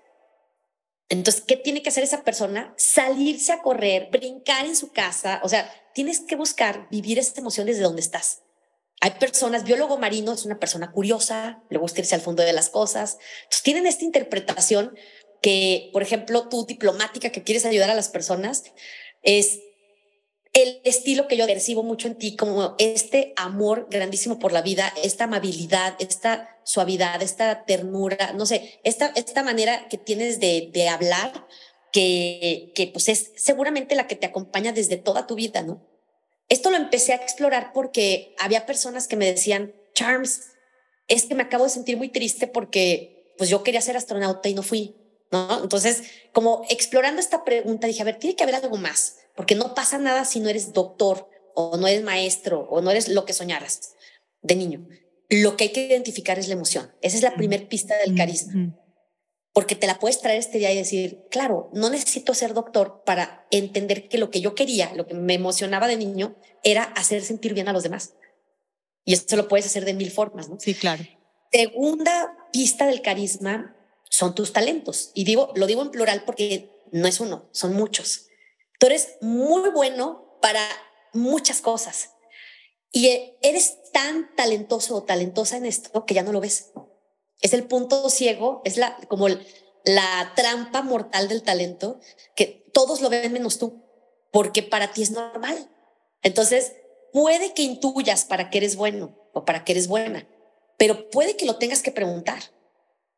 [1.07, 2.73] Entonces, ¿qué tiene que hacer esa persona?
[2.75, 5.39] Salirse a correr, brincar en su casa.
[5.43, 8.41] O sea, tienes que buscar vivir esta emoción desde donde estás.
[9.01, 12.69] Hay personas, biólogo marino es una persona curiosa, le gusta irse al fondo de las
[12.69, 13.17] cosas.
[13.63, 14.95] Tienen esta interpretación
[15.41, 18.63] que, por ejemplo, tú diplomática que quieres ayudar a las personas,
[19.21, 19.59] es
[20.53, 24.93] el estilo que yo percibo mucho en ti, como este amor grandísimo por la vida,
[25.03, 30.87] esta amabilidad, esta suavidad, esta ternura, no sé, esta, esta manera que tienes de, de
[30.87, 31.45] hablar,
[31.91, 35.85] que, que pues es seguramente la que te acompaña desde toda tu vida, ¿no?
[36.49, 40.51] Esto lo empecé a explorar porque había personas que me decían, Charms,
[41.07, 44.53] es que me acabo de sentir muy triste porque pues yo quería ser astronauta y
[44.53, 44.95] no fui,
[45.31, 45.63] ¿no?
[45.63, 49.73] Entonces, como explorando esta pregunta, dije, a ver, tiene que haber algo más porque no
[49.73, 53.33] pasa nada si no eres doctor o no eres maestro o no eres lo que
[53.33, 53.95] soñaras
[54.41, 54.87] de niño.
[55.29, 56.91] Lo que hay que identificar es la emoción.
[57.01, 58.75] Esa es la primera pista del carisma.
[59.55, 63.47] Porque te la puedes traer este día y decir, claro, no necesito ser doctor para
[63.51, 67.53] entender que lo que yo quería, lo que me emocionaba de niño, era hacer sentir
[67.53, 68.15] bien a los demás.
[69.05, 70.59] Y esto lo puedes hacer de mil formas, ¿no?
[70.59, 71.05] Sí, claro.
[71.53, 73.77] Segunda pista del carisma
[74.09, 75.11] son tus talentos.
[75.13, 78.27] Y digo, lo digo en plural porque no es uno, son muchos.
[78.77, 80.67] Tú eres muy bueno para
[81.13, 82.09] muchas cosas
[82.91, 86.73] y eres tan talentoso o talentosa en esto que ya no lo ves.
[87.41, 91.99] Es el punto ciego, es la, como la trampa mortal del talento,
[92.35, 93.83] que todos lo ven menos tú,
[94.31, 95.69] porque para ti es normal.
[96.21, 96.73] Entonces,
[97.13, 100.27] puede que intuyas para que eres bueno o para que eres buena,
[100.77, 102.39] pero puede que lo tengas que preguntar.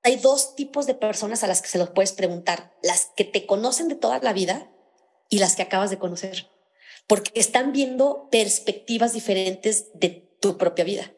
[0.03, 3.45] Hay dos tipos de personas a las que se los puedes preguntar, las que te
[3.45, 4.71] conocen de toda la vida
[5.29, 6.47] y las que acabas de conocer,
[7.07, 11.13] porque están viendo perspectivas diferentes de tu propia vida.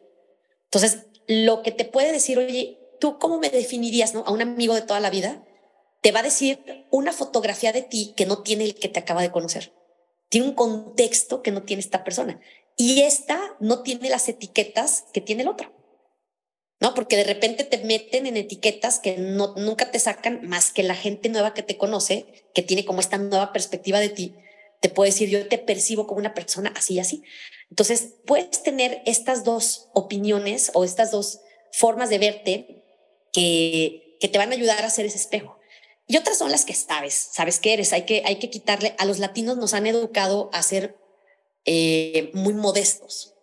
[0.64, 4.82] Entonces, lo que te puede decir, oye, ¿tú cómo me definirías a un amigo de
[4.82, 5.44] toda la vida?
[6.00, 9.22] Te va a decir una fotografía de ti que no tiene el que te acaba
[9.22, 9.72] de conocer.
[10.28, 12.40] Tiene un contexto que no tiene esta persona.
[12.76, 15.72] Y esta no tiene las etiquetas que tiene el otro.
[16.80, 16.94] ¿no?
[16.94, 20.94] Porque de repente te meten en etiquetas que no, nunca te sacan más que la
[20.94, 24.34] gente nueva que te conoce, que tiene como esta nueva perspectiva de ti,
[24.80, 27.22] te puede decir, yo te percibo como una persona así y así.
[27.68, 31.40] Entonces, puedes tener estas dos opiniones o estas dos
[31.70, 32.79] formas de verte
[33.32, 35.58] que, que te van a ayudar a hacer ese espejo.
[36.06, 37.92] Y otras son las que sabes, sabes que eres.
[37.92, 40.96] Hay que, hay que quitarle, a los latinos nos han educado a ser
[41.64, 43.34] eh, muy modestos,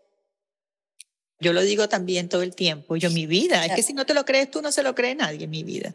[1.39, 2.95] yo lo digo también todo el tiempo.
[2.95, 5.15] Yo, mi vida, es que si no te lo crees tú, no se lo cree
[5.15, 5.93] nadie, mi vida.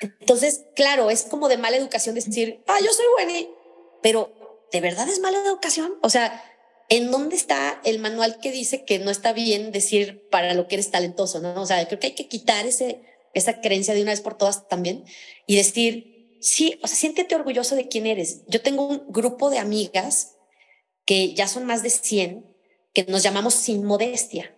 [0.00, 3.48] Entonces, claro, es como de mala educación decir, ah, yo soy buena,
[4.02, 5.94] pero ¿de verdad es mala educación?
[6.02, 6.42] O sea,
[6.88, 10.76] ¿en dónde está el manual que dice que no está bien decir para lo que
[10.76, 11.40] eres talentoso?
[11.40, 11.60] ¿no?
[11.60, 13.02] O sea, creo que hay que quitar ese,
[13.34, 15.04] esa creencia de una vez por todas también
[15.46, 18.42] y decir, sí, o sea, siéntete orgulloso de quién eres.
[18.46, 20.36] Yo tengo un grupo de amigas
[21.04, 22.44] que ya son más de 100
[22.92, 24.54] que nos llamamos sin modestia.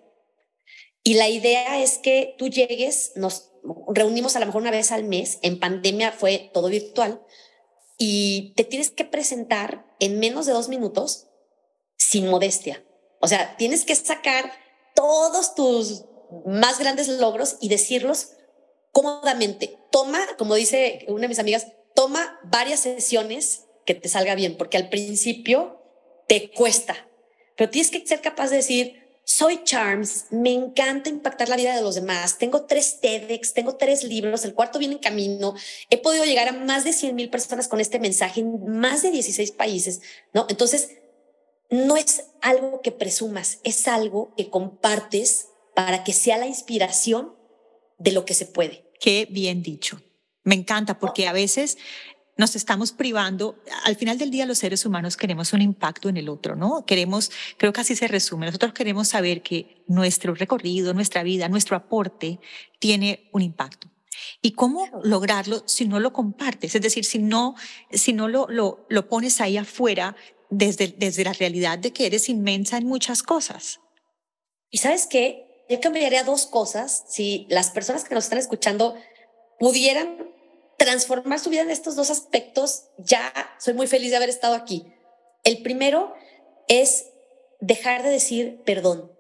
[1.02, 3.52] Y la idea es que tú llegues, nos
[3.88, 7.22] reunimos a lo mejor una vez al mes, en pandemia fue todo virtual,
[7.98, 11.28] y te tienes que presentar en menos de dos minutos
[11.96, 12.84] sin modestia.
[13.20, 14.52] O sea, tienes que sacar
[14.94, 16.04] todos tus
[16.46, 18.32] más grandes logros y decirlos
[18.93, 19.78] cómodamente.
[19.91, 24.76] Toma, como dice una de mis amigas, toma varias sesiones que te salga bien, porque
[24.76, 25.82] al principio
[26.28, 27.09] te cuesta,
[27.57, 31.82] pero tienes que ser capaz de decir, soy Charms, me encanta impactar la vida de
[31.82, 32.38] los demás.
[32.38, 35.55] Tengo tres TEDx, tengo tres libros, el cuarto viene en camino.
[35.88, 39.11] He podido llegar a más de 100 mil personas con este mensaje en más de
[39.11, 40.01] 16 países,
[40.32, 40.47] ¿no?
[40.49, 40.97] Entonces,
[41.70, 47.36] no es algo que presumas, es algo que compartes para que sea la inspiración
[48.01, 48.90] de lo que se puede.
[49.01, 50.03] Qué bien dicho.
[50.42, 51.78] Me encanta porque a veces
[52.36, 53.62] nos estamos privando.
[53.84, 56.84] Al final del día, los seres humanos queremos un impacto en el otro, ¿no?
[56.86, 58.46] Queremos, creo que así se resume.
[58.46, 62.40] Nosotros queremos saber que nuestro recorrido, nuestra vida, nuestro aporte
[62.78, 63.88] tiene un impacto.
[64.42, 66.74] ¿Y cómo lograrlo si no lo compartes?
[66.74, 67.55] Es decir, si no,
[67.90, 70.16] si no lo, lo, lo pones ahí afuera
[70.48, 73.80] desde, desde la realidad de que eres inmensa en muchas cosas.
[74.70, 75.49] Y sabes qué?
[75.70, 78.96] Yo cambiaría dos cosas si las personas que nos están escuchando
[79.60, 80.34] pudieran
[80.76, 84.92] transformar su vida en estos dos aspectos, ya soy muy feliz de haber estado aquí.
[85.44, 86.12] El primero
[86.66, 87.12] es
[87.60, 89.12] dejar de decir perdón.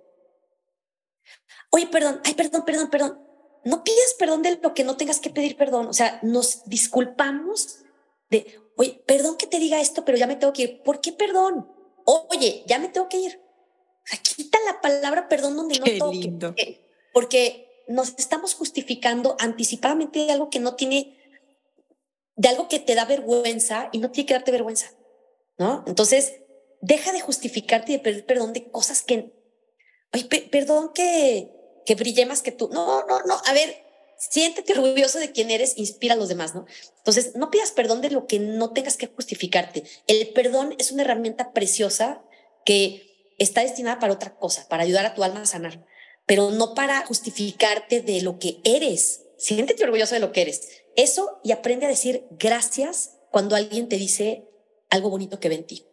[1.70, 3.24] Oye, perdón, ay, perdón, perdón, perdón.
[3.64, 5.86] No pidas perdón de lo que no tengas que pedir perdón.
[5.86, 7.84] O sea, nos disculpamos
[8.28, 10.82] de, oye, perdón que te diga esto, pero ya me tengo que ir.
[10.82, 11.70] ¿Por qué perdón?
[12.06, 13.40] Oye, ya me tengo que ir.
[14.22, 16.80] Quita la palabra perdón donde no toque.
[17.12, 21.16] Porque nos estamos justificando anticipadamente de algo que no tiene
[22.40, 24.92] de algo que te da vergüenza y no tiene que darte vergüenza,
[25.58, 25.84] ¿no?
[25.86, 26.36] Entonces,
[26.80, 29.34] deja de justificarte y de pedir perdón de cosas que,
[30.12, 31.52] ay, perdón que,
[31.84, 32.70] que brillé más que tú.
[32.72, 33.42] No, no, no.
[33.44, 33.84] A ver,
[34.16, 36.64] siéntete orgulloso de quién eres, inspira a los demás, ¿no?
[36.96, 39.84] Entonces, no pidas perdón de lo que no tengas que justificarte.
[40.06, 42.22] El perdón es una herramienta preciosa
[42.64, 43.09] que
[43.40, 45.84] está destinada para otra cosa, para ayudar a tu alma a sanar,
[46.26, 49.24] pero no para justificarte de lo que eres.
[49.38, 50.68] Siéntete orgulloso de lo que eres.
[50.94, 54.46] Eso y aprende a decir gracias cuando alguien te dice
[54.90, 55.86] algo bonito que ve en ti.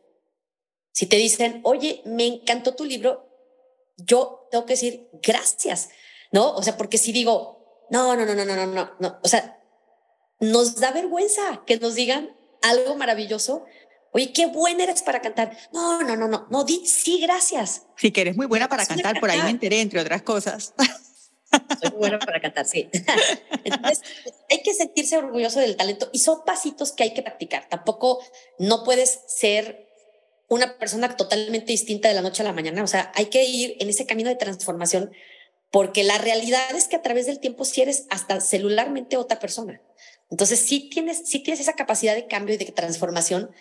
[0.91, 3.29] Si te dicen, oye, me encantó tu libro,
[3.95, 5.89] yo tengo que decir gracias,
[6.31, 6.53] ¿no?
[6.55, 9.63] O sea, porque si digo, no, no, no, no, no, no, no, o sea,
[10.39, 13.65] nos da vergüenza que nos digan algo maravilloso
[14.11, 15.55] Oye, qué buena eres para cantar.
[15.71, 17.83] No, no, no, no, no, di sí, gracias.
[17.97, 20.73] Sí, que eres muy buena para cantar, por ahí me enteré, entre otras cosas.
[21.81, 22.89] Soy muy buena para cantar, sí.
[23.63, 24.01] Entonces,
[24.49, 27.67] hay que sentirse orgulloso del talento y son pasitos que hay que practicar.
[27.69, 28.19] Tampoco
[28.59, 29.87] no puedes ser
[30.49, 32.83] una persona totalmente distinta de la noche a la mañana.
[32.83, 35.11] O sea, hay que ir en ese camino de transformación
[35.71, 39.81] porque la realidad es que a través del tiempo si eres hasta celularmente otra persona.
[40.29, 43.51] Entonces, sí tienes, sí tienes esa capacidad de cambio y de transformación,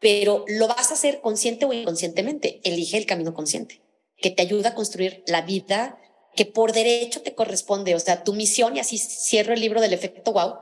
[0.00, 2.60] pero lo vas a hacer consciente o inconscientemente.
[2.64, 3.82] Elige el camino consciente,
[4.16, 5.98] que te ayuda a construir la vida
[6.34, 7.94] que por derecho te corresponde.
[7.94, 10.56] O sea, tu misión, y así cierro el libro del efecto wow,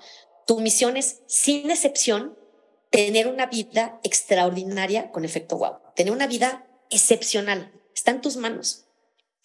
[0.46, 2.38] tu misión es, sin excepción,
[2.90, 7.72] tener una vida extraordinaria con efecto wow, tener una vida excepcional.
[7.94, 8.86] Está en tus manos.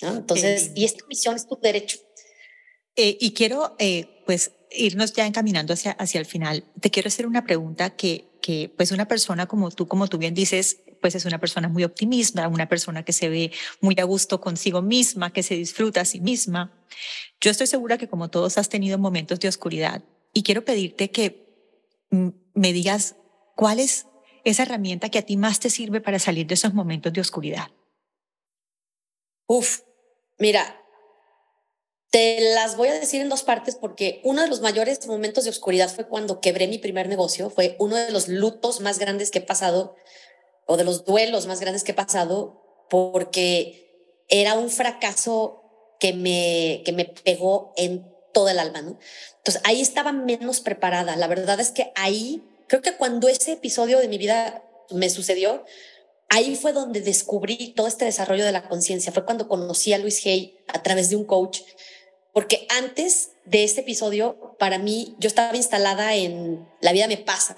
[0.02, 1.98] Entonces, y esta misión es tu derecho.
[3.02, 6.66] Eh, y quiero, eh, pues, irnos ya encaminando hacia, hacia el final.
[6.82, 10.34] Te quiero hacer una pregunta que, que, pues, una persona como tú, como tú bien
[10.34, 14.42] dices, pues es una persona muy optimista, una persona que se ve muy a gusto
[14.42, 16.74] consigo misma, que se disfruta a sí misma.
[17.40, 21.48] Yo estoy segura que como todos has tenido momentos de oscuridad y quiero pedirte que
[22.10, 23.16] me digas
[23.56, 24.08] cuál es
[24.44, 27.72] esa herramienta que a ti más te sirve para salir de esos momentos de oscuridad.
[29.48, 29.84] Uf,
[30.38, 30.79] mira,
[32.12, 35.52] te las voy a decir en dos partes porque uno de los mayores momentos de
[35.52, 39.40] oscuridad fue cuando quebré mi primer negocio, fue uno de los lutos más grandes que
[39.40, 39.96] he pasado
[40.66, 45.64] o de los duelos más grandes que he pasado porque era un fracaso
[46.00, 49.00] que me, que me pegó en todo el alma, ¿no?
[49.38, 51.16] Entonces ahí estaba menos preparada.
[51.16, 55.66] La verdad es que ahí, creo que cuando ese episodio de mi vida me sucedió,
[56.30, 59.12] ahí fue donde descubrí todo este desarrollo de la conciencia.
[59.12, 61.62] Fue cuando conocí a Luis Hay a través de un coach,
[62.34, 67.56] porque antes de ese episodio, para mí, yo estaba instalada en la vida me pasa,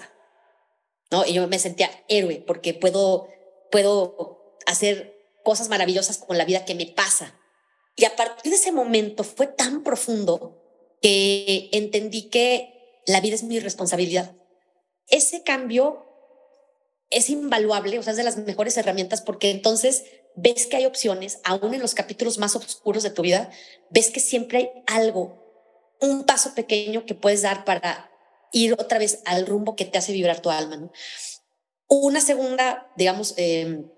[1.10, 1.26] ¿no?
[1.26, 3.28] Y yo me sentía héroe porque puedo,
[3.70, 5.14] puedo hacer
[5.44, 7.38] cosas maravillosas con la vida que me pasa.
[7.96, 10.58] Y a partir de ese momento fue tan profundo
[11.02, 14.34] que entendí que la vida es mi responsabilidad.
[15.08, 16.06] Ese cambio
[17.10, 20.04] es invaluable, o sea, es de las mejores herramientas porque entonces
[20.34, 23.50] ves que hay opciones, aún en los capítulos más oscuros de tu vida,
[23.90, 25.42] ves que siempre hay algo,
[26.00, 28.10] un paso pequeño que puedes dar para
[28.52, 30.76] ir otra vez al rumbo que te hace vibrar tu alma.
[30.76, 30.92] ¿no?
[31.88, 33.90] Una segunda, digamos, em,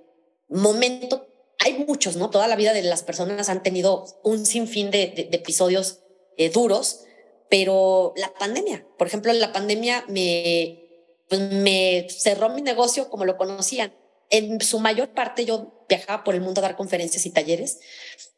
[0.49, 1.27] momento,
[1.59, 2.31] hay muchos, ¿no?
[2.31, 6.01] Toda la vida de las personas han tenido un sinfín de, episodios
[6.37, 7.05] eh, duros,
[7.49, 10.85] pero la pandemia, por ejemplo, la pandemia me,
[11.29, 13.95] pues me cerró mi negocio como lo conocían.
[14.31, 17.79] En su mayor parte yo viajaba por el mundo a dar conferencias y talleres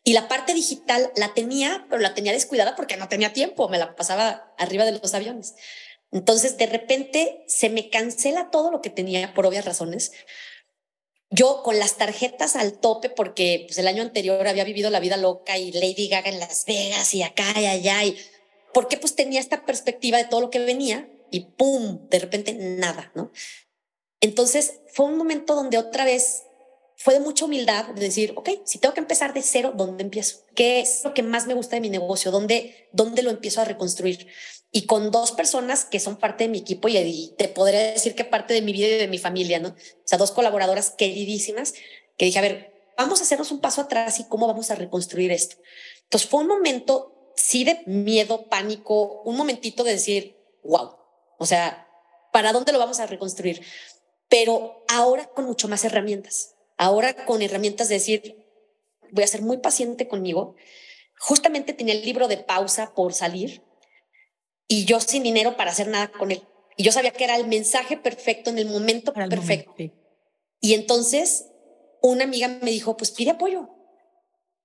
[0.07, 3.77] y la parte digital la tenía, pero la tenía descuidada porque no tenía tiempo, me
[3.77, 5.57] la pasaba arriba de los aviones.
[6.13, 10.13] Entonces, de repente se me cancela todo lo que tenía por obvias razones.
[11.31, 15.17] Yo con las tarjetas al tope porque pues, el año anterior había vivido la vida
[15.17, 18.17] loca y Lady Gaga en Las Vegas y acá y allá y
[18.73, 23.11] porque pues tenía esta perspectiva de todo lo que venía y pum, de repente nada,
[23.17, 23.33] ¿no?
[24.27, 26.43] Entonces fue un momento donde otra vez
[26.97, 30.39] fue de mucha humildad de decir, ok, si tengo que empezar de cero, ¿dónde empiezo?
[30.57, 32.33] ¿Qué es lo que más me gusta de mi negocio?
[32.33, 34.27] ¿Dónde, dónde lo empiezo a reconstruir?
[34.73, 38.25] Y con dos personas que son parte de mi equipo y, te podría decir que
[38.25, 39.69] parte de mi vida y de mi familia, ¿no?
[39.69, 41.75] O sea, dos colaboradoras queridísimas
[42.19, 45.31] que dije, a ver, vamos a hacernos un paso atrás y cómo vamos a reconstruir
[45.31, 45.55] esto.
[46.03, 50.97] Entonces fue un momento sí de miedo, pánico, un momentito de decir, wow,
[51.39, 51.87] o sea,
[52.33, 53.63] ¿para dónde lo vamos a reconstruir?
[54.29, 58.47] Pero ahora con mucho más herramientas, ahora con herramientas de decir,
[59.13, 60.57] voy a ser muy paciente conmigo.
[61.19, 63.63] Justamente tenía el libro de pausa por salir
[64.69, 66.43] y yo sin dinero para hacer nada con él.
[66.77, 69.75] Y yo sabía que era el mensaje perfecto en el momento perfecto.
[70.61, 71.47] Y entonces
[72.03, 73.71] una amiga me dijo, pues pide apoyo.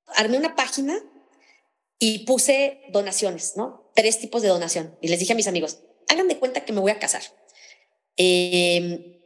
[0.08, 1.02] Armé una página
[2.00, 3.92] y puse donaciones, ¿no?
[3.96, 4.98] Tres tipos de donación.
[5.02, 7.22] Y les dije a mis amigos, hagan de cuenta que me voy a casar.
[8.18, 9.21] Em,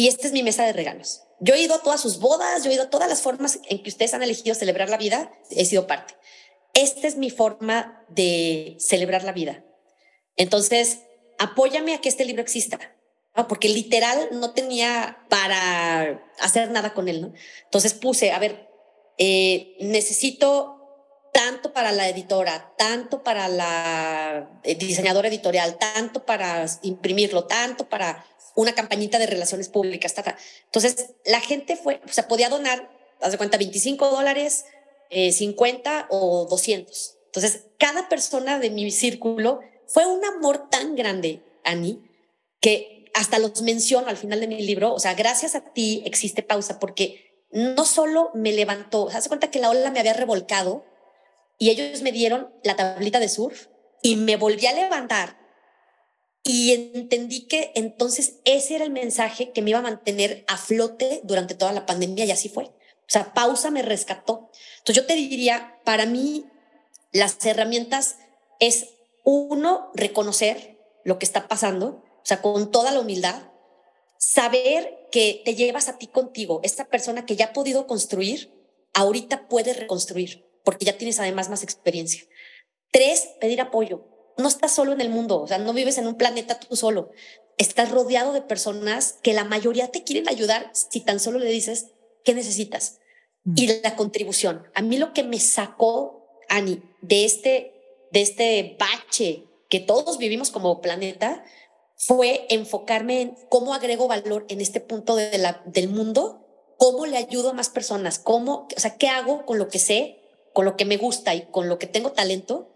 [0.00, 1.24] y esta es mi mesa de regalos.
[1.40, 3.82] Yo he ido a todas sus bodas, yo he ido a todas las formas en
[3.82, 6.14] que ustedes han elegido celebrar la vida, he sido parte.
[6.72, 9.62] Esta es mi forma de celebrar la vida.
[10.36, 11.00] Entonces,
[11.38, 12.78] apóyame a que este libro exista,
[13.46, 17.20] porque literal no tenía para hacer nada con él.
[17.20, 17.34] ¿no?
[17.64, 18.70] Entonces puse, a ver,
[19.18, 20.80] eh, necesito
[21.34, 28.24] tanto para la editora, tanto para la eh, diseñadora editorial, tanto para imprimirlo, tanto para
[28.60, 30.14] una campañita de relaciones públicas.
[30.64, 32.90] Entonces, la gente fue, o sea, podía donar,
[33.20, 34.64] haz de cuenta, 25 dólares,
[35.10, 37.16] 50 eh, o 200.
[37.26, 42.02] Entonces, cada persona de mi círculo fue un amor tan grande, Ani,
[42.60, 44.92] que hasta los menciono al final de mi libro.
[44.92, 49.50] O sea, gracias a ti existe pausa, porque no solo me levantó, haz de cuenta
[49.50, 50.84] que la ola me había revolcado
[51.58, 53.66] y ellos me dieron la tablita de surf
[54.02, 55.39] y me volví a levantar
[56.42, 61.20] y entendí que entonces ese era el mensaje que me iba a mantener a flote
[61.24, 62.64] durante toda la pandemia y así fue.
[62.64, 64.50] O sea, pausa me rescató.
[64.78, 66.46] Entonces yo te diría, para mí
[67.12, 68.16] las herramientas
[68.58, 68.88] es
[69.24, 73.50] uno, reconocer lo que está pasando, o sea, con toda la humildad,
[74.18, 78.52] saber que te llevas a ti contigo, esta persona que ya ha podido construir,
[78.94, 82.22] ahorita puede reconstruir porque ya tienes además más experiencia.
[82.92, 84.06] Tres, pedir apoyo.
[84.40, 87.10] No estás solo en el mundo, o sea, no vives en un planeta tú solo.
[87.58, 91.88] Estás rodeado de personas que la mayoría te quieren ayudar si tan solo le dices
[92.24, 92.98] qué necesitas.
[93.44, 93.54] Mm.
[93.56, 94.66] Y la contribución.
[94.74, 97.74] A mí lo que me sacó, Ani, de este,
[98.12, 101.44] de este bache que todos vivimos como planeta,
[101.96, 106.46] fue enfocarme en cómo agrego valor en este punto de la, del mundo,
[106.78, 110.20] cómo le ayudo a más personas, cómo, o sea, qué hago con lo que sé
[110.52, 112.69] con lo que me gusta y con lo que tengo talento,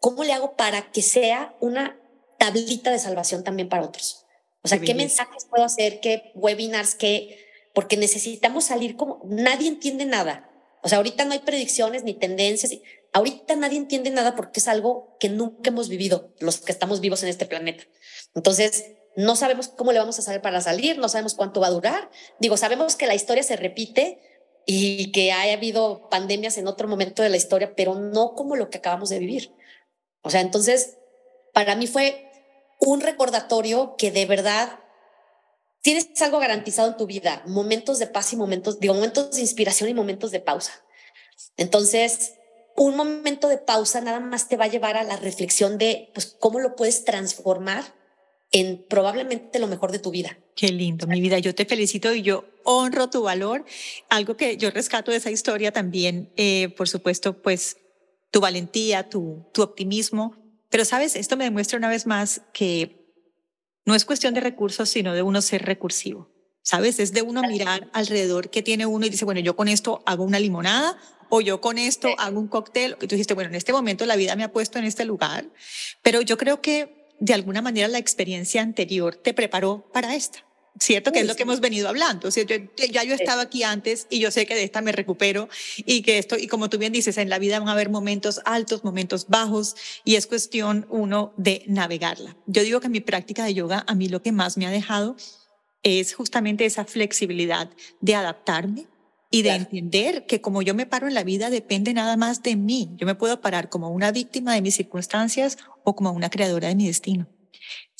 [0.00, 1.98] ¿cómo le hago para que sea una
[2.38, 4.24] tablita de salvación también para otros?
[4.62, 6.00] O sea, ¿qué, mensajes puedo hacer?
[6.00, 6.94] ¿Qué webinars?
[6.94, 7.38] ¿Qué?
[7.72, 10.50] Porque necesitamos salir como nadie entiende nada.
[10.82, 12.72] O sea, ahorita no hay predicciones ni tendencias.
[13.12, 17.22] Ahorita nadie entiende nada porque es algo que nunca hemos vivido los que estamos vivos
[17.22, 17.84] en este planeta.
[18.34, 21.70] Entonces, no sabemos cómo le vamos a salir para salir, no sabemos cuánto va a
[21.70, 22.10] durar.
[22.40, 24.20] Digo, sabemos que la historia se repite,
[24.66, 28.68] y que haya habido pandemias en otro momento de la historia, pero no como lo
[28.68, 29.54] que acabamos de vivir.
[30.26, 30.96] O sea, entonces,
[31.52, 32.28] para mí fue
[32.80, 34.80] un recordatorio que de verdad
[35.82, 39.88] tienes algo garantizado en tu vida, momentos de paz y momentos, digo, momentos de inspiración
[39.88, 40.72] y momentos de pausa.
[41.56, 42.34] Entonces,
[42.76, 46.36] un momento de pausa nada más te va a llevar a la reflexión de pues,
[46.40, 47.84] cómo lo puedes transformar
[48.50, 50.36] en probablemente lo mejor de tu vida.
[50.56, 51.38] Qué lindo, mi vida.
[51.38, 53.64] Yo te felicito y yo honro tu valor.
[54.08, 57.76] Algo que yo rescato de esa historia también, eh, por supuesto, pues
[58.30, 60.36] tu valentía, tu, tu optimismo.
[60.68, 63.06] Pero sabes, esto me demuestra una vez más que
[63.84, 66.30] no es cuestión de recursos, sino de uno ser recursivo.
[66.62, 66.98] ¿Sabes?
[66.98, 70.24] Es de uno mirar alrededor que tiene uno y dice, bueno, yo con esto hago
[70.24, 70.98] una limonada
[71.28, 72.96] o yo con esto hago un cóctel.
[73.00, 75.46] Y tú dijiste, bueno, en este momento la vida me ha puesto en este lugar,
[76.02, 80.45] pero yo creo que de alguna manera la experiencia anterior te preparó para esta.
[80.78, 81.10] ¿Cierto?
[81.10, 82.28] Que es lo que hemos venido hablando.
[82.28, 85.48] O sea, ya yo estaba aquí antes y yo sé que de esta me recupero
[85.76, 88.40] y que esto, y como tú bien dices, en la vida van a haber momentos
[88.44, 89.74] altos, momentos bajos
[90.04, 92.36] y es cuestión uno de navegarla.
[92.46, 94.70] Yo digo que en mi práctica de yoga a mí lo que más me ha
[94.70, 95.16] dejado
[95.82, 97.70] es justamente esa flexibilidad
[98.00, 98.86] de adaptarme
[99.30, 102.56] y de entender que como yo me paro en la vida depende nada más de
[102.56, 102.90] mí.
[102.96, 106.74] Yo me puedo parar como una víctima de mis circunstancias o como una creadora de
[106.74, 107.28] mi destino.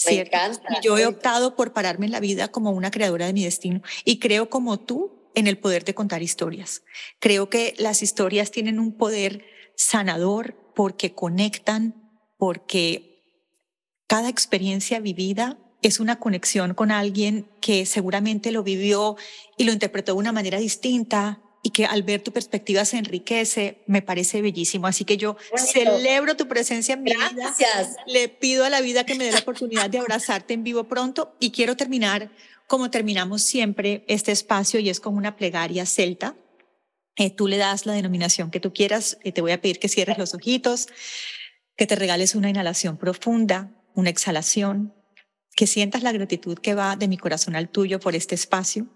[0.06, 0.78] Me encanta.
[0.80, 3.82] Y yo he optado por pararme en la vida como una creadora de mi destino
[4.04, 6.82] y creo como tú en el poder de contar historias.
[7.20, 9.44] Creo que las historias tienen un poder
[9.76, 13.22] sanador porque conectan, porque
[14.06, 19.16] cada experiencia vivida es una conexión con alguien que seguramente lo vivió
[19.56, 23.82] y lo interpretó de una manera distinta y que al ver tu perspectiva se enriquece,
[23.88, 24.86] me parece bellísimo.
[24.86, 27.58] Así que yo celebro tu presencia en mi Gracias.
[27.58, 28.04] vida.
[28.06, 31.34] Le pido a la vida que me dé la oportunidad de abrazarte en vivo pronto
[31.40, 32.30] y quiero terminar
[32.68, 36.36] como terminamos siempre este espacio y es con una plegaria celta.
[37.16, 39.18] Eh, tú le das la denominación que tú quieras.
[39.24, 40.86] y te voy a pedir que cierres los ojitos,
[41.76, 44.94] que te regales una inhalación profunda, una exhalación,
[45.56, 48.86] que sientas la gratitud que va de mi corazón al tuyo por este espacio.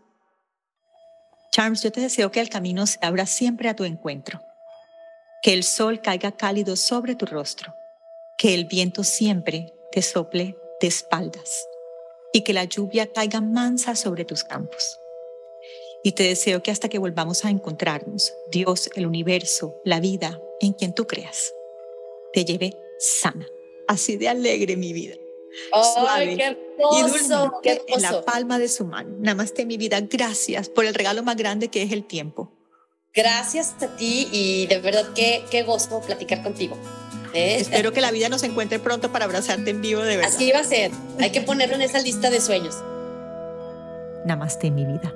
[1.51, 4.41] Charms, yo te deseo que el camino se abra siempre a tu encuentro,
[5.43, 7.75] que el sol caiga cálido sobre tu rostro,
[8.39, 11.67] que el viento siempre te sople de espaldas
[12.33, 15.01] y que la lluvia caiga mansa sobre tus campos.
[16.05, 20.73] Y te deseo que hasta que volvamos a encontrarnos, Dios, el universo, la vida en
[20.73, 21.53] quien tú creas,
[22.33, 23.47] te lleve sana.
[23.89, 25.17] Así de alegre mi vida.
[25.73, 29.17] Ay, qué hermoso, qué en la palma de su mano.
[29.19, 30.01] Namaste, mi vida.
[30.01, 32.53] Gracias por el regalo más grande que es el tiempo.
[33.13, 36.77] Gracias a ti y de verdad qué, qué gozo platicar contigo.
[37.35, 37.57] ¿eh?
[37.59, 40.33] Espero que la vida nos encuentre pronto para abrazarte en vivo de verdad.
[40.33, 40.93] Así va a ser.
[41.19, 42.77] Hay que ponerlo en esa lista de sueños.
[44.25, 45.13] Namaste, mi vida.